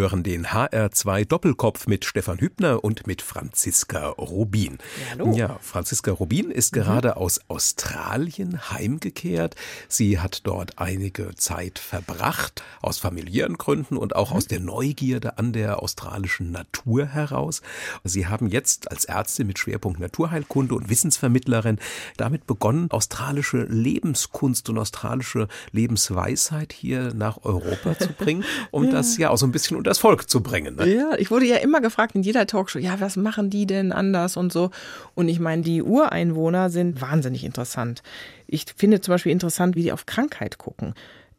[0.04, 4.80] Hören den HR2 Doppelkopf mit Stefan Hübner und mit Franziska Rubin.
[5.00, 5.34] Ja, hallo.
[5.34, 9.56] Ja, Franziska Rubin ist gerade aus Australien heimgekehrt.
[9.88, 15.54] Sie hat dort einige Zeit verbracht, aus familiären Gründen und auch aus der Neugierde an
[15.54, 17.62] der australischen Natur heraus.
[18.04, 21.80] Sie haben jetzt als Ärztin mit Schwerpunkt Naturheilkunde und Wissensvermittlerin
[22.18, 29.30] damit begonnen, australische Lebenskunst und australische Lebensweisheit hier nach Europa zu bringen, um das ja
[29.30, 30.76] auch so ein bisschen unters Volk zu bringen.
[30.76, 30.94] Ne?
[30.94, 34.38] Ja, ich wurde ja immer gefragt in jeder Talkshow, ja, was machen die denn anders
[34.38, 34.72] und so.
[35.16, 38.02] Und ich meine, die Ureinwohner sind wahnsinnig interessant.
[38.48, 40.94] Ich finde zum Beispiel interessant, wie die auf Krankheit gucken.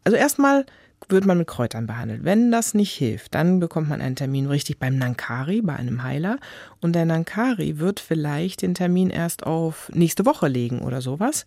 [0.04, 0.66] Also erstmal
[1.08, 2.24] wird man mit Kräutern behandelt.
[2.24, 6.38] Wenn das nicht hilft, dann bekommt man einen Termin richtig beim Nankari, bei einem Heiler.
[6.80, 11.46] Und der Nankari wird vielleicht den Termin erst auf nächste Woche legen oder sowas.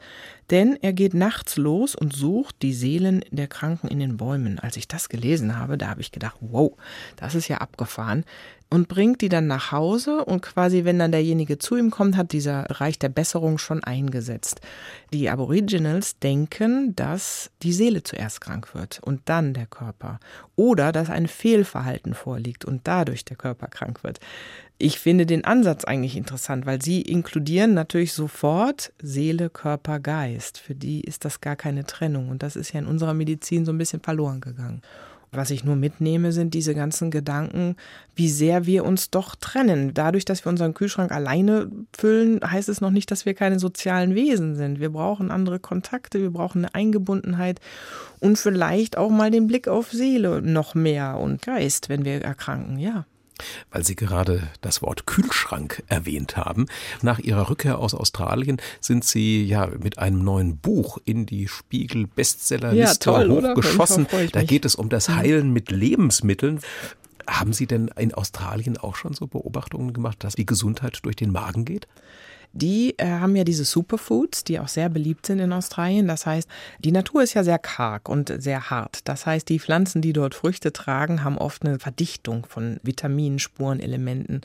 [0.50, 4.60] Denn er geht nachts los und sucht die Seelen der Kranken in den Bäumen.
[4.60, 6.74] Als ich das gelesen habe, da habe ich gedacht, wow,
[7.18, 8.24] das ist ja abgefahren.
[8.70, 12.34] Und bringt die dann nach Hause und quasi, wenn dann derjenige zu ihm kommt, hat
[12.34, 14.60] dieser Bereich der Besserung schon eingesetzt.
[15.14, 20.20] Die Aboriginals denken, dass die Seele zuerst krank wird und dann der Körper.
[20.58, 24.20] Oder dass ein Fehlverhalten vorliegt und dadurch der Körper krank wird.
[24.80, 30.60] Ich finde den Ansatz eigentlich interessant, weil sie inkludieren natürlich sofort Seele, Körper, Geist.
[30.60, 32.30] Für die ist das gar keine Trennung.
[32.30, 34.82] Und das ist ja in unserer Medizin so ein bisschen verloren gegangen.
[35.32, 37.76] Was ich nur mitnehme, sind diese ganzen Gedanken,
[38.16, 39.94] wie sehr wir uns doch trennen.
[39.94, 44.16] Dadurch, dass wir unseren Kühlschrank alleine füllen, heißt es noch nicht, dass wir keine sozialen
[44.16, 44.80] Wesen sind.
[44.80, 47.60] Wir brauchen andere Kontakte, wir brauchen eine Eingebundenheit
[48.20, 52.80] und vielleicht auch mal den Blick auf Seele noch mehr und Geist, wenn wir erkranken,
[52.80, 53.06] ja.
[53.72, 56.66] Weil Sie gerade das Wort Kühlschrank erwähnt haben.
[57.02, 63.10] Nach Ihrer Rückkehr aus Australien sind Sie ja mit einem neuen Buch in die Spiegel-Bestsellerliste
[63.10, 64.08] Ja, hochgeschossen.
[64.32, 66.60] Da geht es um das Heilen mit Lebensmitteln.
[67.28, 71.32] Haben Sie denn in Australien auch schon so Beobachtungen gemacht, dass die Gesundheit durch den
[71.32, 71.88] Magen geht?
[72.60, 76.08] Die äh, haben ja diese Superfoods, die auch sehr beliebt sind in Australien.
[76.08, 79.08] Das heißt, die Natur ist ja sehr karg und sehr hart.
[79.08, 84.42] Das heißt, die Pflanzen, die dort Früchte tragen, haben oft eine Verdichtung von Vitaminen, Spurenelementen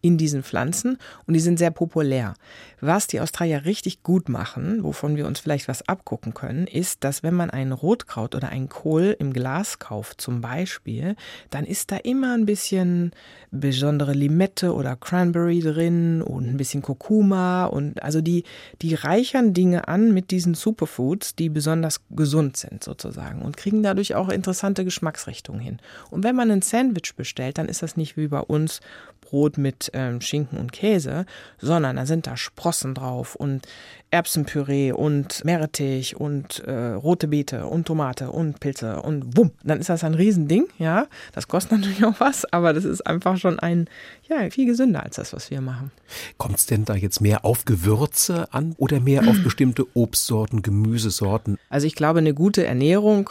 [0.00, 2.34] in diesen Pflanzen und die sind sehr populär.
[2.80, 7.24] Was die Australier richtig gut machen, wovon wir uns vielleicht was abgucken können, ist, dass
[7.24, 11.16] wenn man ein Rotkraut oder einen Kohl im Glas kauft zum Beispiel,
[11.50, 13.10] dann ist da immer ein bisschen
[13.50, 18.44] besondere Limette oder Cranberry drin und ein bisschen Kurkuma und also die,
[18.82, 24.14] die reichern Dinge an mit diesen Superfoods, die besonders gesund sind sozusagen und kriegen dadurch
[24.14, 25.78] auch interessante Geschmacksrichtungen hin.
[26.10, 28.80] Und wenn man ein Sandwich bestellt, dann ist das nicht wie bei uns
[29.20, 31.26] Brot mit ähm, Schinken und Käse,
[31.58, 33.66] sondern da sind da Sprossen drauf und
[34.10, 39.88] Erbsenpüree und Meerrettich und äh, rote Beete und Tomate und Pilze und wumm, dann ist
[39.88, 41.06] das ein Riesending, ja.
[41.32, 43.88] Das kostet natürlich auch was, aber das ist einfach schon ein,
[44.28, 45.90] ja, viel gesünder als das, was wir machen.
[46.38, 51.58] Kommt es denn da jetzt mehr auf Gewürze an oder mehr auf bestimmte Obstsorten, Gemüsesorten?
[51.70, 53.30] Also ich glaube, eine gute Ernährung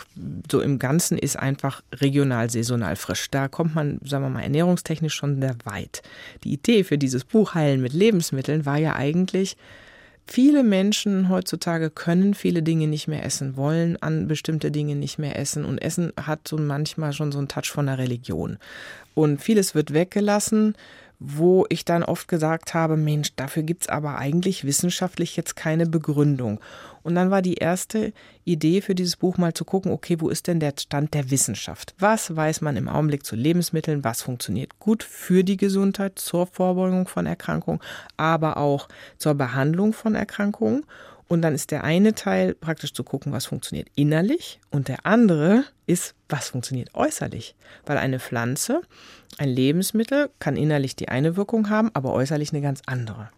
[0.49, 3.29] so im Ganzen ist einfach regional, saisonal frisch.
[3.29, 6.01] Da kommt man, sagen wir mal, ernährungstechnisch schon sehr weit.
[6.45, 9.57] Die Idee für dieses Buch Heilen mit Lebensmitteln war ja eigentlich,
[10.27, 15.37] Viele Menschen heutzutage können viele Dinge nicht mehr essen, wollen an bestimmte Dinge nicht mehr
[15.37, 18.57] essen und Essen hat so manchmal schon so einen Touch von der Religion.
[19.13, 20.73] Und vieles wird weggelassen,
[21.19, 26.59] wo ich dann oft gesagt habe, Mensch, dafür gibt's aber eigentlich wissenschaftlich jetzt keine Begründung.
[27.03, 28.13] Und dann war die erste
[28.45, 31.93] Idee für dieses Buch mal zu gucken, okay, wo ist denn der Stand der Wissenschaft?
[31.99, 34.03] Was weiß man im Augenblick zu Lebensmitteln?
[34.03, 37.79] Was funktioniert gut für die Gesundheit, zur Vorbeugung von Erkrankungen,
[38.17, 40.83] aber auch zur Behandlung von Erkrankungen?
[41.27, 45.65] Und dann ist der eine Teil praktisch zu gucken, was funktioniert innerlich und der andere
[45.87, 47.55] ist, was funktioniert äußerlich.
[47.85, 48.81] Weil eine Pflanze,
[49.37, 53.29] ein Lebensmittel kann innerlich die eine Wirkung haben, aber äußerlich eine ganz andere.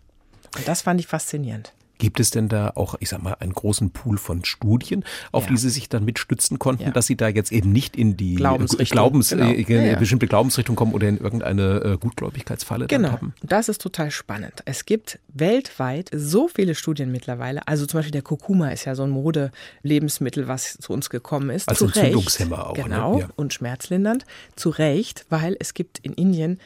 [0.57, 1.73] Und das fand ich faszinierend.
[1.99, 5.49] Gibt es denn da auch, ich sag mal, einen großen Pool von Studien, auf Ja.
[5.51, 6.91] die Sie sich dann mitstützen konnten, Ja.
[6.91, 9.45] dass Sie da jetzt eben nicht in die Glaubensrichtung, Glaubens, genau.
[9.51, 13.11] äh, Ja, bestimmte Glaubensrichtung kommen oder in irgendeine äh, Gutgläubigkeitsfalle Genau.
[13.11, 13.33] haben?
[13.41, 14.61] Das ist total spannend.
[14.65, 17.67] Es gibt weltweit so viele Studien mittlerweile.
[17.67, 21.67] Also zum Beispiel der Kurkuma ist ja so ein Mode-Lebensmittel, was zu uns gekommen ist.
[21.69, 21.97] Als zu Recht.
[21.97, 22.83] Entzündungshemmer auch, ne?
[22.83, 23.19] Genau.
[23.19, 23.29] Ja.
[23.35, 24.25] Und schmerzlindernd.
[24.55, 26.59] Zu Recht, weil es gibt in Indien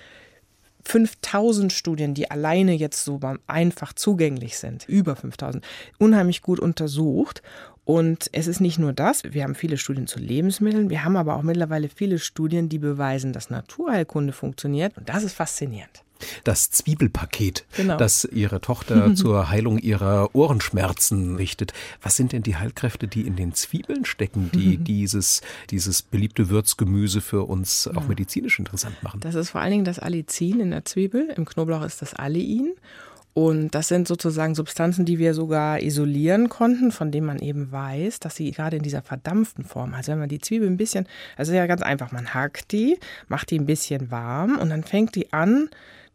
[0.84, 5.66] 5000 Studien, die alleine jetzt so einfach zugänglich sind, über 5000,
[5.98, 7.42] unheimlich gut untersucht.
[7.84, 11.36] Und es ist nicht nur das, wir haben viele Studien zu Lebensmitteln, wir haben aber
[11.36, 14.98] auch mittlerweile viele Studien, die beweisen, dass Naturheilkunde funktioniert.
[14.98, 16.04] Und das ist faszinierend.
[16.44, 17.98] Das Zwiebelpaket, Genau.
[17.98, 21.74] das Ihre Tochter zur Heilung ihrer Ohrenschmerzen richtet.
[22.02, 27.22] Was sind denn die Heilkräfte, die in den Zwiebeln stecken, die dieses, dieses beliebte Würzgemüse
[27.22, 29.20] für uns auch medizinisch interessant machen?
[29.22, 31.30] Das ist vor allen Dingen das Allicin in der Zwiebel.
[31.36, 32.72] Im Knoblauch ist das Allein.
[33.34, 38.20] Und das sind sozusagen Substanzen, die wir sogar isolieren konnten, von denen man eben weiß,
[38.20, 41.08] dass sie gerade in dieser verdampften Form, also wenn man die Zwiebel ein bisschen,
[41.38, 42.98] also ja ganz einfach, man hackt die,
[43.30, 45.70] macht die ein bisschen warm und dann fängt die an,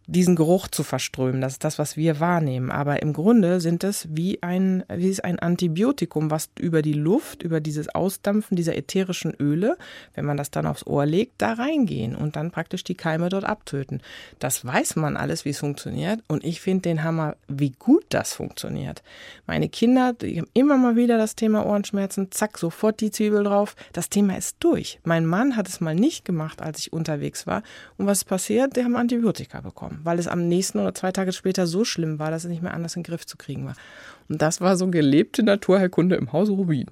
[0.07, 1.40] diesen Geruch zu verströmen.
[1.40, 2.71] Das ist das, was wir wahrnehmen.
[2.71, 7.42] Aber im Grunde sind es wie ein, wie es ein Antibiotikum, was über die Luft,
[7.42, 9.77] über dieses Ausdampfen dieser ätherischen Öle,
[10.14, 13.45] wenn man das dann aufs Ohr legt, da reingehen und dann praktisch die Keime dort
[13.45, 14.01] abtöten.
[14.38, 16.21] Das weiß man alles, wie es funktioniert.
[16.29, 19.03] Und ich finde den Hammer, wie gut das funktioniert.
[19.47, 23.75] Meine Kinder, die haben immer mal wieder das Thema Ohrenschmerzen, zack, sofort die Zwiebel drauf.
[23.92, 25.01] Das Thema ist durch.
[25.05, 27.62] Mein Mann hat es mal nicht gemacht, als ich unterwegs war.
[27.97, 28.77] Und was ist passiert?
[28.77, 32.30] Die haben Antibiotika bekommen, weil es am nächsten oder zwei Tage später so schlimm war,
[32.30, 33.74] dass es nicht mehr anders in den Griff zu kriegen war.
[34.28, 36.87] Und das war so gelebte Naturheilkunde im Hause Rubin.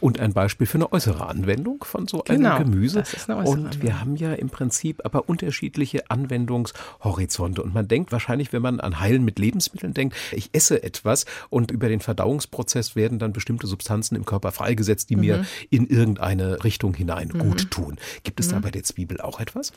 [0.00, 2.98] Und ein Beispiel für eine äußere Anwendung von so Genau, einem Gemüse.
[2.98, 4.00] das ist eine äußere und wir Anwendung.
[4.00, 7.62] haben ja im Prinzip aber unterschiedliche Anwendungshorizonte.
[7.62, 11.70] Und man denkt wahrscheinlich, wenn man an Heilen mit Lebensmitteln denkt, ich esse etwas und
[11.70, 15.20] über den Verdauungsprozess werden dann bestimmte Substanzen im Körper freigesetzt, die Mhm.
[15.20, 17.96] mir in irgendeine Richtung hinein gut tun.
[18.24, 19.72] Gibt es da bei der Zwiebel auch etwas?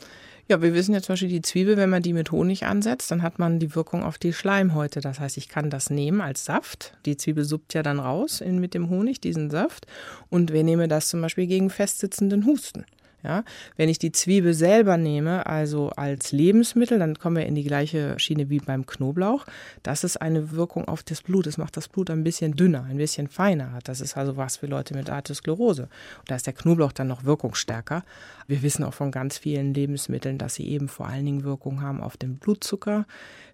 [0.46, 3.22] Ja, wir wissen ja zum Beispiel die Zwiebel, wenn man die mit Honig ansetzt, dann
[3.22, 5.00] hat man die Wirkung auf die Schleimhäute.
[5.00, 6.92] Das heißt, ich kann das nehmen als Saft.
[7.06, 9.86] Die Zwiebel suppt ja dann raus in, mit dem Honig, diesen Saft.
[10.28, 12.84] Und wir nehmen das zum Beispiel gegen festsitzenden Husten.
[13.24, 13.42] Ja,
[13.78, 18.18] wenn ich die Zwiebel selber nehme, also als Lebensmittel, dann kommen wir in die gleiche
[18.18, 19.46] Schiene wie beim Knoblauch.
[19.82, 21.46] Das ist eine Wirkung auf das Blut.
[21.46, 23.78] Es macht das Blut ein bisschen dünner, ein bisschen feiner.
[23.84, 25.84] Das ist also was für Leute mit Arteriosklerose.
[25.84, 28.04] Und da ist der Knoblauch dann noch wirkungsstärker.
[28.46, 32.02] Wir wissen auch von ganz vielen Lebensmitteln, dass sie eben vor allen Dingen Wirkung haben
[32.02, 32.38] auf den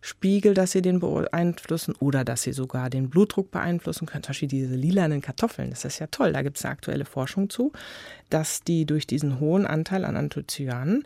[0.00, 4.22] Blutzuckerspiegel, dass sie den beeinflussen oder dass sie sogar den Blutdruck beeinflussen können.
[4.22, 6.32] Zum Beispiel diese lilanen Kartoffeln, das ist ja toll.
[6.32, 7.72] Da gibt es aktuelle Forschung zu,
[8.30, 11.04] dass die durch diesen hohen Anteil an Anthocyanen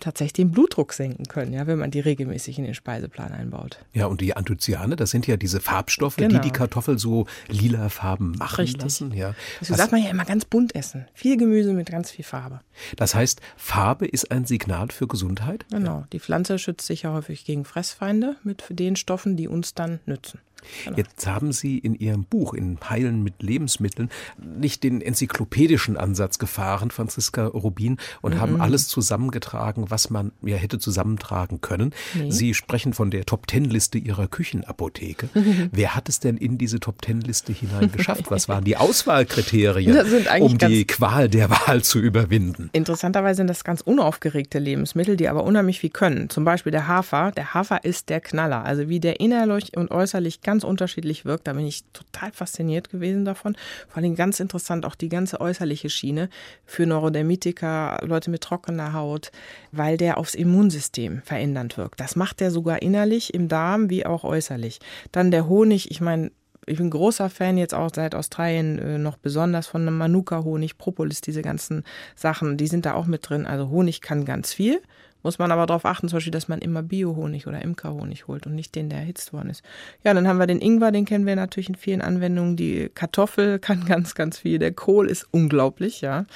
[0.00, 3.78] tatsächlich den Blutdruck senken können, ja, wenn man die regelmäßig in den Speiseplan einbaut.
[3.92, 6.40] Ja, und die Anthocyane, das sind ja diese Farbstoffe, die Genau.
[6.40, 8.82] die Kartoffel so lila Farben machen Richtig.
[8.82, 9.12] lassen.
[9.12, 9.34] Ja.
[9.60, 11.06] Was- sagt man ja immer ganz bunt essen.
[11.14, 12.60] Viel Gemüse mit ganz viel Farbe.
[12.96, 15.64] Das heißt, Farbe ist ein Signal für Gesundheit?
[15.70, 16.04] Genau.
[16.12, 20.40] Die Pflanze schützt sich ja häufig gegen Fressfeinde mit den Stoffen, die uns dann nützen.
[20.84, 20.96] Genau.
[20.96, 24.10] Jetzt haben Sie in Ihrem Buch, in Heilen mit Lebensmitteln,
[24.58, 28.40] nicht den enzyklopädischen Ansatz gefahren, Franziska Rubin, und Mhm.
[28.40, 31.94] haben alles zusammengetragen, was man ja hätte zusammentragen können.
[32.14, 32.30] Nee.
[32.30, 35.28] Sie sprechen von der Top-Ten-Liste Ihrer Küchenapotheke.
[35.72, 38.24] Wer hat es denn in diese Top-Ten-Liste hinein geschafft?
[38.30, 39.96] Was waren die Auswahlkriterien,
[40.40, 42.70] um die Qual der Wahl zu überwinden?
[42.72, 46.28] Interessanterweise sind das ganz unaufgeregte Lebensmittel, die aber unheimlich viel können.
[46.30, 47.32] Zum Beispiel der Hafer.
[47.32, 48.64] Der Hafer ist der Knaller.
[48.64, 53.26] Also wie der innerlich und äußerlich ganz unterschiedlich wirkt, da bin ich total fasziniert gewesen
[53.26, 53.56] davon.
[53.88, 56.30] Vor allem ganz interessant auch die ganze äußerliche Schiene
[56.64, 59.32] für Neurodermitiker, Leute mit trockener Haut,
[59.72, 62.00] weil der aufs Immunsystem verändernd wirkt.
[62.00, 64.78] Das macht der sogar innerlich im Darm wie auch äußerlich.
[65.12, 66.30] Dann der Honig, ich meine,
[66.66, 71.20] ich bin großer Fan jetzt auch seit Australien äh, noch besonders von einem Manuka-Honig, Propolis,
[71.20, 73.46] diese ganzen Sachen, die sind da auch mit drin.
[73.46, 74.80] Also Honig kann ganz viel,
[75.26, 78.54] muss man aber darauf achten, zum Beispiel, dass man immer Bio-Honig oder Imker-Honig holt und
[78.54, 79.64] nicht den, der erhitzt worden ist.
[80.04, 82.56] Ja, dann haben wir den Ingwer, den kennen wir natürlich in vielen Anwendungen.
[82.56, 84.60] Die Kartoffel kann ganz, ganz viel.
[84.60, 86.26] Der Kohl ist unglaublich, ja.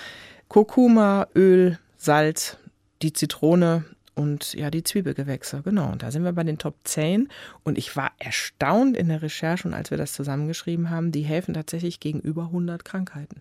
[0.48, 2.56] Kurkuma, Öl, Salz,
[3.00, 3.84] die Zitrone
[4.16, 5.92] und ja, die Zwiebelgewächse, genau.
[5.92, 7.28] Und da sind wir bei den Top 10.
[7.62, 11.54] Und ich war erstaunt in der Recherche und als wir das zusammengeschrieben haben, die helfen
[11.54, 13.40] tatsächlich gegen über 100 Krankheiten.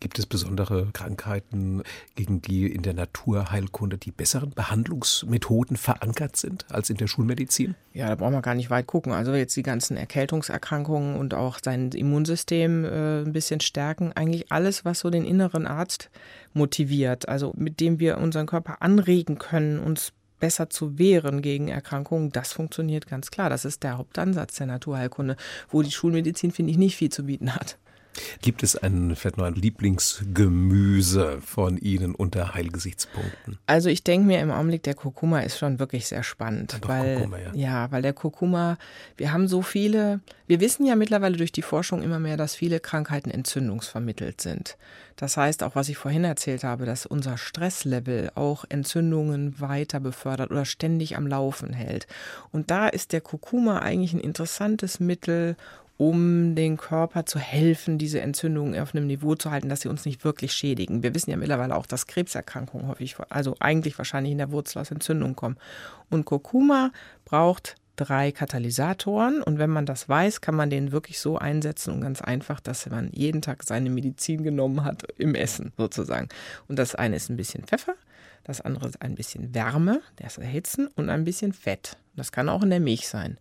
[0.00, 1.82] Gibt es besondere Krankheiten,
[2.14, 7.74] gegen die in der Naturheilkunde die besseren Behandlungsmethoden verankert sind als in der Schulmedizin?
[7.92, 9.12] Ja, da brauchen wir gar nicht weit gucken.
[9.12, 14.12] Also jetzt die ganzen Erkältungserkrankungen und auch sein Immunsystem äh, ein bisschen stärken.
[14.12, 16.10] Eigentlich alles, was so den inneren Arzt
[16.52, 22.32] motiviert, also mit dem wir unseren Körper anregen können, uns besser zu wehren gegen Erkrankungen,
[22.32, 23.50] das funktioniert ganz klar.
[23.50, 25.36] Das ist der Hauptansatz der Naturheilkunde,
[25.68, 27.78] wo die Schulmedizin, finde ich, nicht viel zu bieten hat.
[28.42, 33.58] Gibt es ein, vielleicht noch ein Lieblingsgemüse von Ihnen unter Heilgesichtspunkten?
[33.66, 36.78] Also ich denke mir im Augenblick, der Kurkuma ist schon wirklich sehr spannend.
[36.82, 37.54] Weil, Kurkuma, ja.
[37.54, 38.78] ja, weil der Kurkuma,
[39.16, 42.80] wir haben so viele, wir wissen ja mittlerweile durch die Forschung immer mehr, dass viele
[42.80, 44.76] Krankheiten entzündungsvermittelt sind.
[45.20, 50.50] Das heißt auch, was ich vorhin erzählt habe, dass unser Stresslevel auch Entzündungen weiter befördert
[50.50, 52.06] oder ständig am Laufen hält.
[52.52, 55.56] Und da ist der Kurkuma eigentlich ein interessantes Mittel,
[56.00, 60.06] um den Körper zu helfen, diese Entzündungen auf einem Niveau zu halten, dass sie uns
[60.06, 61.02] nicht wirklich schädigen.
[61.02, 64.90] Wir wissen ja mittlerweile auch, dass Krebserkrankungen häufig, also eigentlich wahrscheinlich in der Wurzel aus
[64.90, 65.58] Entzündungen kommen.
[66.08, 66.90] Und Kurkuma
[67.26, 72.00] braucht drei Katalysatoren und wenn man das weiß, kann man den wirklich so einsetzen und
[72.00, 76.30] ganz einfach, dass man jeden Tag seine Medizin genommen hat im Essen sozusagen.
[76.66, 77.94] Und das eine ist ein bisschen Pfeffer,
[78.44, 81.98] das andere ist ein bisschen Wärme, das Erhitzen und ein bisschen Fett.
[82.16, 83.36] Das kann auch in der Milch sein.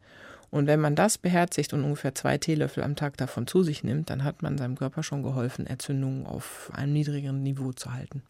[0.51, 4.09] Und wenn man das beherzigt und ungefähr zwei Teelöffel am Tag davon zu sich nimmt,
[4.09, 8.23] dann hat man seinem Körper schon geholfen, Entzündungen auf einem niedrigeren Niveau zu halten.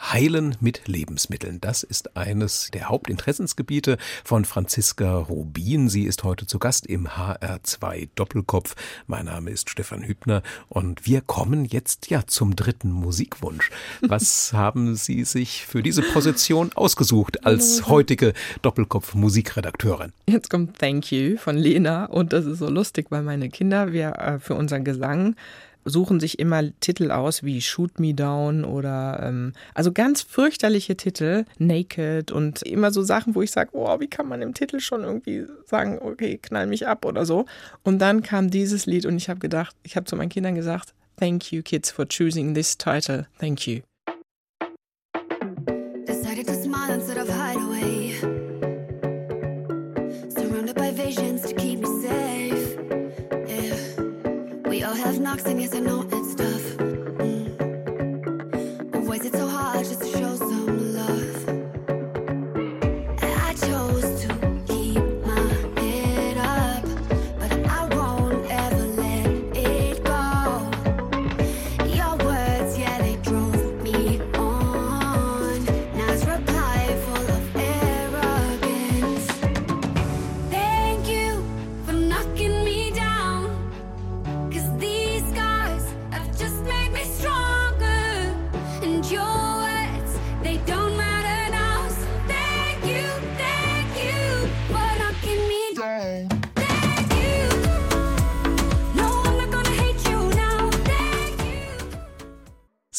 [0.00, 1.60] Heilen mit Lebensmitteln.
[1.60, 5.88] Das ist eines der Hauptinteressensgebiete von Franziska Rubin.
[5.88, 8.74] Sie ist heute zu Gast im HR2 Doppelkopf.
[9.06, 13.70] Mein Name ist Stefan Hübner und wir kommen jetzt ja zum dritten Musikwunsch.
[14.00, 20.12] Was haben Sie sich für diese Position ausgesucht als heutige Doppelkopf Musikredakteurin?
[20.26, 24.16] Jetzt kommt Thank You von Lena und das ist so lustig, weil meine Kinder, wir
[24.18, 25.36] äh, für unseren Gesang
[25.84, 31.44] suchen sich immer Titel aus wie Shoot Me Down oder ähm, also ganz fürchterliche Titel,
[31.58, 35.04] Naked und immer so Sachen, wo ich sage, oh, wie kann man im Titel schon
[35.04, 37.46] irgendwie sagen, okay, knall mich ab oder so.
[37.82, 40.94] Und dann kam dieses Lied und ich habe gedacht, ich habe zu meinen Kindern gesagt,
[41.18, 43.26] Thank you, kids, for choosing this title.
[43.40, 43.80] Thank you.
[54.98, 56.76] Have knocks, and yes, I know it's tough.
[56.78, 57.48] Mm.
[59.14, 60.27] Is it so hard just to show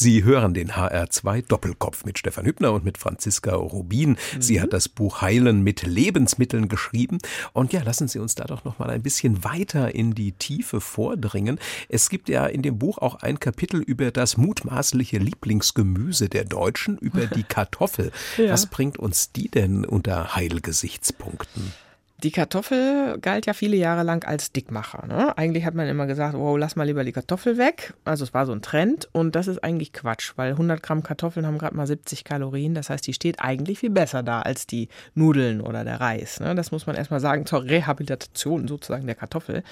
[0.01, 4.15] Sie hören den HR2 Doppelkopf mit Stefan Hübner und mit Franziska Rubin.
[4.39, 7.17] Sie hat das Buch Heilen mit Lebensmitteln geschrieben.
[7.51, 10.79] Und ja, lassen Sie uns da doch noch mal ein bisschen weiter in die Tiefe
[10.79, 11.59] vordringen.
[11.89, 16.97] Es gibt ja in dem Buch auch ein Kapitel über das mutmaßliche Lieblingsgemüse der Deutschen,
[16.97, 18.13] über die Kartoffel.
[18.37, 18.53] Ja.
[18.53, 21.73] Was bringt uns die denn unter Heilgesichtspunkten?
[22.21, 25.07] Die Kartoffel galt ja viele Jahre lang als Dickmacher.
[25.07, 25.37] Ne?
[25.37, 27.93] Eigentlich hat man immer gesagt, wow, lass mal lieber die Kartoffel weg.
[28.03, 31.45] Also es war so ein Trend und das ist eigentlich Quatsch, weil 100 Gramm Kartoffeln
[31.45, 32.73] haben gerade mal 70 Kalorien.
[32.73, 36.41] Das heißt, die steht eigentlich viel besser da als die Nudeln oder der Reis.
[36.41, 36.55] Ne?
[36.55, 39.63] Das muss man erstmal sagen zur Rehabilitation sozusagen der Kartoffel.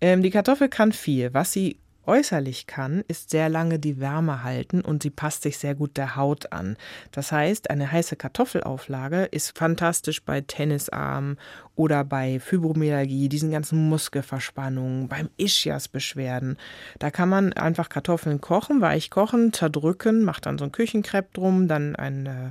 [0.00, 1.32] Ähm, die Kartoffel kann viel.
[1.34, 5.74] Was sie äußerlich kann, ist sehr lange die Wärme halten und sie passt sich sehr
[5.74, 6.76] gut der Haut an.
[7.10, 11.38] Das heißt, eine heiße Kartoffelauflage ist fantastisch bei Tennisarmen
[11.74, 16.56] oder bei Fibromyalgie, diesen ganzen Muskelverspannungen, beim Ischias-Beschwerden.
[16.98, 21.68] Da kann man einfach Kartoffeln kochen, weich kochen, zerdrücken, macht dann so ein Küchenkrepp drum,
[21.68, 22.50] dann ein äh,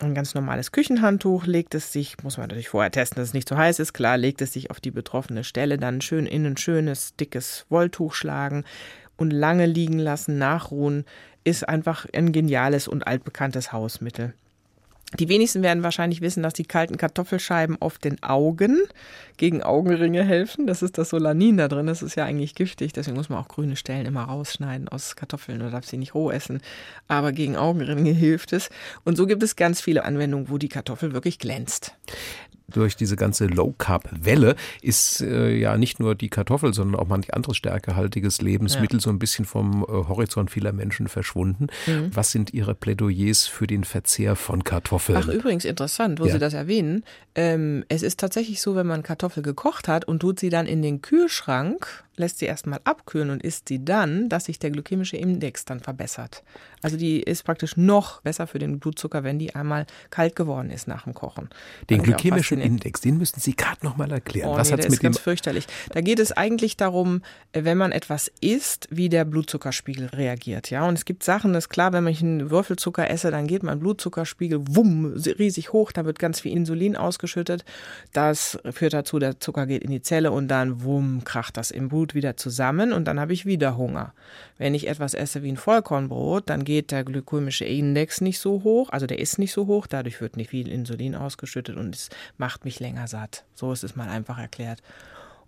[0.00, 3.48] ein ganz normales Küchenhandtuch, legt es sich, muss man natürlich vorher testen, dass es nicht
[3.48, 6.56] zu heiß ist, klar, legt es sich auf die betroffene Stelle, dann schön in ein
[6.56, 8.64] schönes, dickes Wolltuch schlagen
[9.16, 11.04] und lange liegen lassen, nachruhen,
[11.44, 14.34] ist einfach ein geniales und altbekanntes Hausmittel.
[15.18, 18.82] Die wenigsten werden wahrscheinlich wissen, dass die kalten Kartoffelscheiben auf den Augen
[19.36, 20.66] gegen Augenringe helfen.
[20.66, 21.86] Das ist das Solanin da drin.
[21.86, 22.92] Das ist ja eigentlich giftig.
[22.92, 26.30] Deswegen muss man auch grüne Stellen immer rausschneiden aus Kartoffeln oder darf sie nicht roh
[26.30, 26.60] essen.
[27.08, 28.70] Aber gegen Augenringe hilft es.
[29.04, 31.94] Und so gibt es ganz viele Anwendungen, wo die Kartoffel wirklich glänzt.
[32.72, 37.56] durch diese ganze Low-Carb-Welle ist äh, ja nicht nur die Kartoffel, sondern auch manch anderes
[37.56, 41.68] stärkehaltiges Lebensmittel so ein bisschen vom äh, Horizont vieler Menschen verschwunden.
[42.12, 45.03] Was sind Ihre Plädoyers für den Verzehr von Kartoffeln?
[45.12, 46.32] Ach, übrigens interessant, wo Ja.
[46.32, 47.04] Sie das erwähnen.
[47.34, 50.82] Ähm, es ist tatsächlich so, wenn man Kartoffel gekocht hat und tut sie dann in
[50.82, 55.64] den Kühlschrank, lässt sie erstmal abkühlen und isst sie dann, dass sich der glykämische Index
[55.64, 56.42] dann verbessert.
[56.82, 60.86] Also die ist praktisch noch besser für den Blutzucker, wenn die einmal kalt geworden ist
[60.86, 61.48] nach dem Kochen.
[61.88, 62.60] Den glykämischen.
[62.60, 64.50] Index, den müssen Sie gerade noch mal erklären.
[64.50, 65.66] Oh, Was nee, hat's der mit ist ganz fürchterlich.
[65.92, 70.70] Da geht es eigentlich darum, äh, wenn man etwas isst, wie der Blutzuckerspiegel reagiert.
[70.70, 73.62] Ja, und es gibt Sachen, das ist klar, wenn ich einen Würfelzucker esse, dann geht
[73.62, 77.64] mein Blutzuckerspiegel wumm riesig hoch, da wird ganz viel Insulin ausgeschüttet.
[78.12, 81.88] Das führt dazu, der Zucker geht in die Zelle und dann wumm kracht das im
[81.88, 84.12] Blut wieder zusammen und dann habe ich wieder Hunger.
[84.58, 88.90] Wenn ich etwas esse wie ein Vollkornbrot, dann geht der glykämische Index nicht so hoch,
[88.90, 92.66] also der ist nicht so hoch, dadurch wird nicht viel Insulin ausgeschüttet und es macht
[92.66, 93.44] mich länger satt.
[93.54, 94.82] So ist es mal einfach erklärt.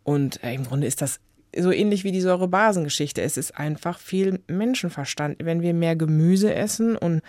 [0.04, 1.20] Und äh, im Grunde ist das
[1.54, 3.22] so ähnlich wie die Säurebasengeschichte.
[3.22, 5.38] Es ist einfach viel Menschenverstand.
[5.40, 7.22] Wenn wir mehr Gemüse essen und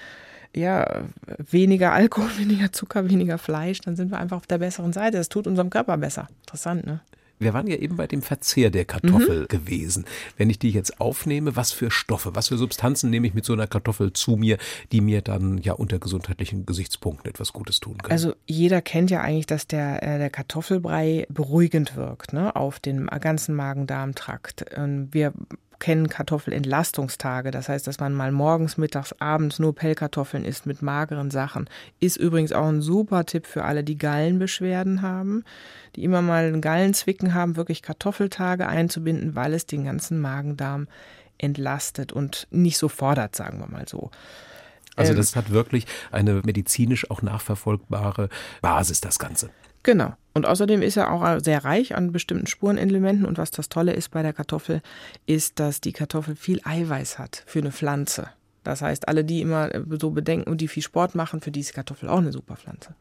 [0.55, 1.03] ja,
[1.37, 5.17] weniger Alkohol, weniger Zucker, weniger Fleisch, dann sind wir einfach auf der besseren Seite.
[5.17, 6.27] Das tut unserem Körper besser.
[6.41, 7.01] Interessant, ne?
[7.39, 9.47] Wir waren ja eben bei dem Verzehr der Kartoffel Mhm.
[9.47, 10.05] gewesen.
[10.37, 13.53] Wenn ich die jetzt aufnehme, was für Stoffe, was für Substanzen nehme ich mit so
[13.53, 14.57] einer Kartoffel zu mir,
[14.91, 18.11] die mir dann ja unter gesundheitlichen Gesichtspunkten etwas Gutes tun können?
[18.11, 23.07] Also jeder kennt ja eigentlich, dass der, äh, der Kartoffelbrei beruhigend wirkt ne, auf den
[23.07, 24.65] ganzen Magen-Darm-Trakt.
[24.75, 25.33] Ähm, Wir
[25.79, 31.31] kennen Kartoffelentlastungstage, das heißt, dass man mal morgens, mittags, abends nur Pellkartoffeln isst mit mageren
[31.31, 31.69] Sachen.
[31.99, 35.43] Ist übrigens auch ein super Tipp für alle, die Gallenbeschwerden haben,
[35.95, 40.87] die immer mal einen Gallenzwicken haben, wirklich Kartoffeltage einzubinden, weil es den ganzen Magen-Darm
[41.37, 44.09] entlastet und nicht so fordert, sagen wir mal so.
[44.95, 48.29] also ähm, das hat wirklich eine medizinisch auch nachverfolgbare
[48.61, 49.49] Basis, das Ganze.
[49.83, 50.13] Genau.
[50.37, 53.25] Und außerdem ist er auch sehr reich an bestimmten Spurenelementen.
[53.25, 54.83] Und was das Tolle ist bei der Kartoffel,
[55.25, 58.29] ist, dass die Kartoffel viel Eiweiß hat für eine Pflanze.
[58.63, 61.61] Das heißt, alle, die immer äh, so bedenken und die viel Sport machen, für die
[61.61, 62.93] ist Kartoffel auch eine super Pflanze.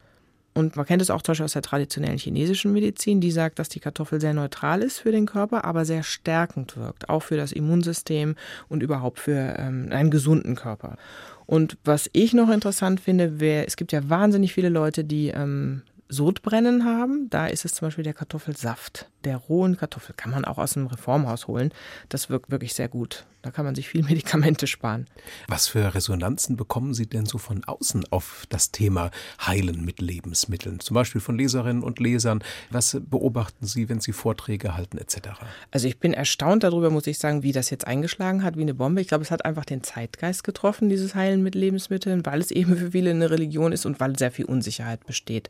[0.55, 3.69] Und man kennt es auch zum Beispiel aus der traditionellen chinesischen Medizin, die sagt, dass
[3.69, 7.51] die Kartoffel sehr neutral ist für den Körper, aber sehr stärkend wirkt, auch für das
[7.51, 8.33] Immunsystem
[8.67, 10.97] und überhaupt für ähm, einen gesunden Körper.
[11.45, 15.83] Und was ich noch interessant finde, wär, es gibt ja wahnsinnig viele Leute, die ähm,
[16.09, 17.29] Sodbrennen haben.
[17.29, 19.09] Da ist es zum Beispiel der Kartoffelsaft.
[19.23, 21.73] Der rohen Kartoffel kann man auch aus dem Reformhaus holen.
[22.07, 23.25] Das wirkt wirklich sehr gut.
[23.41, 25.07] Da kann man sich viel Medikamente sparen.
[25.47, 29.11] Was für Resonanzen bekommen Sie denn so von außen auf das Thema
[29.45, 30.79] Heilen mit Lebensmitteln?
[30.79, 32.43] Zum Beispiel von Leserinnen und Lesern.
[32.69, 35.29] Was beobachten Sie, wenn Sie Vorträge halten etc.?
[35.71, 38.73] Also ich bin erstaunt darüber, muss ich sagen, wie das jetzt eingeschlagen hat, wie eine
[38.73, 39.01] Bombe.
[39.01, 42.77] Ich glaube, es hat einfach den Zeitgeist getroffen, dieses Heilen mit Lebensmitteln, weil es eben
[42.77, 45.49] für viele eine Religion ist und weil sehr viel Unsicherheit besteht.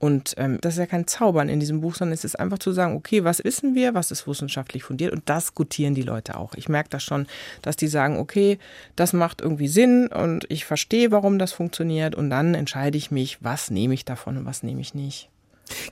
[0.00, 2.72] Und ähm, das ist ja kein Zaubern in diesem Buch, sondern es ist einfach zu
[2.72, 6.54] sagen, okay, was wissen wir, was ist wissenschaftlich fundiert und das gutieren die Leute auch.
[6.54, 7.26] Ich merke das schon,
[7.60, 8.58] dass die sagen, okay,
[8.96, 13.44] das macht irgendwie Sinn und ich verstehe, warum das funktioniert und dann entscheide ich mich,
[13.44, 15.28] was nehme ich davon und was nehme ich nicht.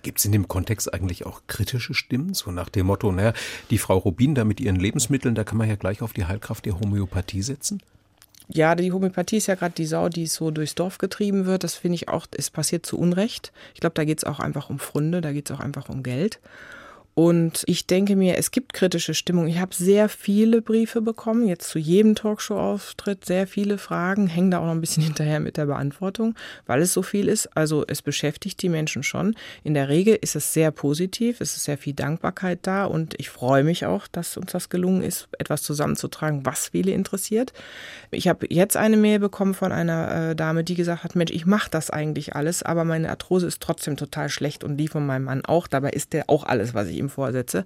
[0.03, 2.33] Gibt es in dem Kontext eigentlich auch kritische Stimmen?
[2.33, 3.35] So nach dem Motto, naja,
[3.69, 6.65] die Frau Rubin da mit ihren Lebensmitteln, da kann man ja gleich auf die Heilkraft
[6.65, 7.83] der Homöopathie setzen?
[8.51, 11.65] Ja, die Homöopathie ist ja gerade die Sau, die so durchs Dorf getrieben wird.
[11.65, 13.53] Das finde ich auch, es passiert zu Unrecht.
[13.75, 16.03] Ich glaube, da geht es auch einfach um Pfründe, da geht es auch einfach um
[16.03, 16.41] Geld.
[17.19, 19.49] Und ich denke mir, es gibt kritische Stimmung.
[19.49, 24.61] Ich habe sehr viele Briefe bekommen, jetzt zu jedem Talkshow-Auftritt, sehr viele Fragen, hängen da
[24.61, 27.57] auch noch ein bisschen hinterher mit der Beantwortung, weil es so viel ist.
[27.57, 29.35] Also es beschäftigt die Menschen schon.
[29.65, 33.31] In der Regel ist es sehr positiv, es ist sehr viel Dankbarkeit da und ich
[33.31, 37.53] freue mich auch, dass uns das gelungen ist, etwas zusammenzutragen, was viele interessiert.
[38.13, 41.47] Ich habe jetzt eine Mail bekommen von einer äh, Dame, die gesagt hat, Mensch, ich
[41.47, 45.25] mache das eigentlich alles, aber meine Arthrose ist trotzdem total schlecht und die von meinem
[45.25, 45.67] Mann auch.
[45.67, 47.65] Dabei ist der auch alles, was ich ihm vorsetze.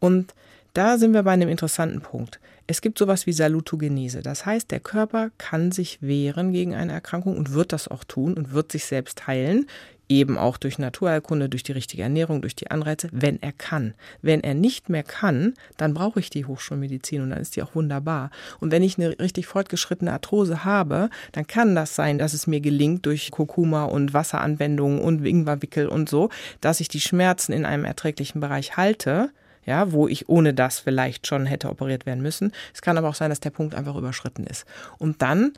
[0.00, 0.34] Und
[0.74, 2.40] da sind wir bei einem interessanten Punkt.
[2.66, 4.20] Es gibt sowas wie Salutogenese.
[4.20, 8.34] Das heißt, der Körper kann sich wehren gegen eine Erkrankung und wird das auch tun
[8.34, 9.66] und wird sich selbst heilen.
[10.08, 13.94] Eben auch durch Naturheilkunde, durch die richtige Ernährung, durch die Anreize, wenn er kann.
[14.22, 17.74] Wenn er nicht mehr kann, dann brauche ich die Hochschulmedizin und dann ist die auch
[17.74, 18.30] wunderbar.
[18.60, 22.60] Und wenn ich eine richtig fortgeschrittene Arthrose habe, dann kann das sein, dass es mir
[22.60, 26.30] gelingt durch Kurkuma und Wasseranwendungen und Ingwerwickel und so,
[26.60, 29.30] dass ich die Schmerzen in einem erträglichen Bereich halte
[29.68, 32.52] ja, wo ich ohne das vielleicht schon hätte operiert werden müssen.
[32.72, 34.64] Es kann aber auch sein, dass der Punkt einfach überschritten ist.
[34.96, 35.52] Und dann,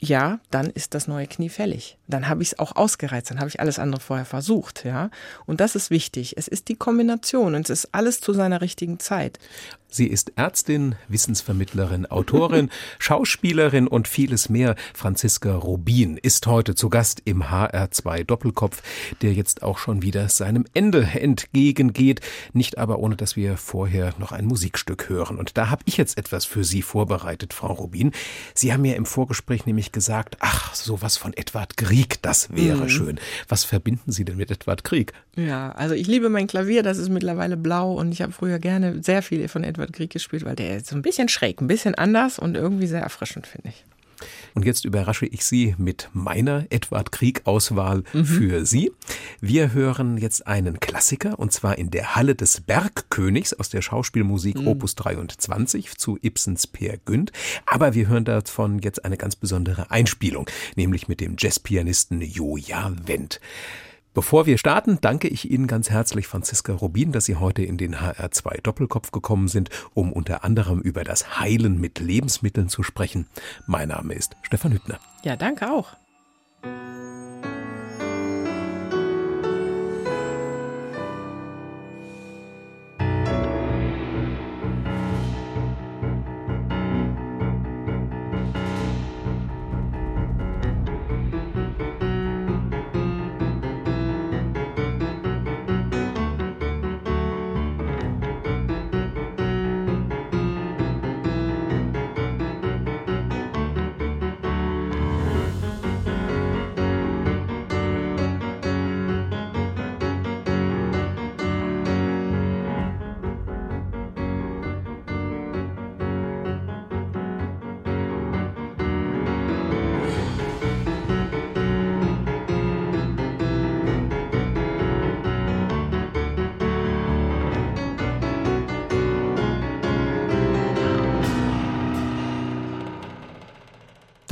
[0.00, 1.98] ja, dann ist das neue Knie fällig.
[2.06, 5.10] Dann habe ich es auch ausgereizt, dann habe ich alles andere vorher versucht, ja.
[5.44, 6.36] Und das ist wichtig.
[6.36, 9.38] Es ist die Kombination und es ist alles zu seiner richtigen Zeit.
[9.90, 12.68] Sie ist Ärztin, Wissensvermittlerin, Autorin,
[12.98, 14.76] Schauspielerin und vieles mehr.
[14.92, 18.82] Franziska Rubin ist heute zu Gast im HR2 Doppelkopf,
[19.22, 22.20] der jetzt auch schon wieder seinem Ende entgegengeht.
[22.52, 25.38] Nicht aber ohne, dass wir vorher noch ein Musikstück hören.
[25.38, 28.12] Und da habe ich jetzt etwas für Sie vorbereitet, Frau Rubin.
[28.52, 32.84] Sie haben mir im Vorgespräch nämlich sich gesagt, ach, sowas von Edward Grieg, das wäre
[32.84, 32.88] Mhm.
[32.88, 33.20] schön.
[33.48, 35.12] Was verbinden Sie denn mit Edward Grieg?
[35.36, 39.02] Ja, also ich liebe mein Klavier, das ist mittlerweile blau und ich habe früher gerne
[39.02, 41.94] sehr viel von Edward Grieg gespielt, weil der ist so ein bisschen schräg, ein bisschen
[41.94, 43.84] anders und irgendwie sehr erfrischend, finde ich.
[44.54, 48.90] Und jetzt überrasche ich Sie mit meiner Edward Krieg-Auswahl für Sie.
[49.40, 54.58] Wir hören jetzt einen Klassiker und zwar in der Halle des Bergkönigs aus der Schauspielmusik
[54.66, 57.32] Opus 23 zu Ibsens Peer Günd.
[57.66, 63.40] Aber wir hören davon jetzt eine ganz besondere Einspielung, nämlich mit dem Jazzpianisten Joja Wendt.
[64.18, 67.94] Bevor wir starten, danke ich Ihnen ganz herzlich, Franziska Rubin, dass Sie heute in den
[67.94, 73.28] HR2 Doppelkopf gekommen sind, um unter anderem über das Heilen mit Lebensmitteln zu sprechen.
[73.68, 74.98] Mein Name ist Stefan Hübner.
[75.22, 75.94] Ja, danke auch.